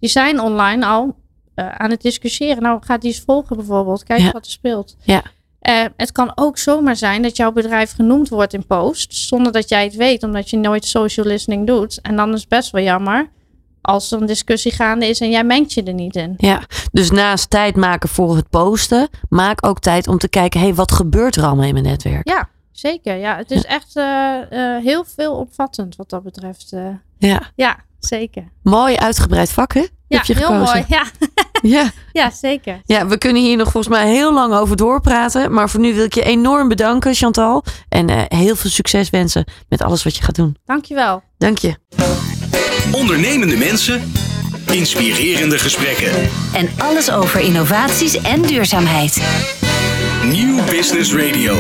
[0.01, 1.17] die zijn online al
[1.55, 2.63] eh, aan het discussiëren.
[2.63, 4.05] Nou, ga die eens volgen bijvoorbeeld.
[4.05, 4.31] Kijk Ja.
[4.33, 4.97] wat er speelt.
[5.03, 5.23] Ja.
[5.65, 9.27] Eh, het kan ook zomaar zijn dat jouw bedrijf genoemd wordt in posts.
[9.27, 10.23] Zonder dat jij het weet.
[10.23, 12.01] Omdat je nooit social listening doet.
[12.01, 13.31] En dan is het best wel jammer.
[13.81, 16.35] Als er een discussie gaande is en jij mengt je er niet in.
[16.37, 16.63] Ja,
[16.93, 20.75] dus naast tijd maken voor het posten, maak ook tijd om te kijken, hé, hey,
[20.75, 22.29] wat gebeurt er allemaal in mijn netwerk?
[22.29, 23.17] Ja, zeker.
[23.17, 26.73] Ja, het is echt eh, eh, heel veel opvattend wat dat betreft.
[27.19, 28.49] Ja, ja, zeker.
[28.63, 29.85] mooi uitgebreid vak, hè?
[30.15, 30.85] Ja, Heb je heel mooi.
[30.89, 31.05] Ja,
[31.63, 31.91] Ja.
[32.13, 32.81] ja, zeker.
[32.85, 35.53] ja, we kunnen hier nog volgens mij heel lang over doorpraten.
[35.53, 37.65] Maar voor nu wil ik je enorm bedanken, Chantal.
[37.89, 40.57] En eh, heel veel succes wensen met alles wat je gaat doen.
[40.65, 41.23] Dankjewel.
[41.39, 41.75] Dank je.
[42.93, 44.13] Ondernemende mensen,
[44.71, 46.13] inspirerende gesprekken.
[46.55, 49.23] En alles over innovaties en duurzaamheid.
[50.25, 51.55] Nieuw Business Radio.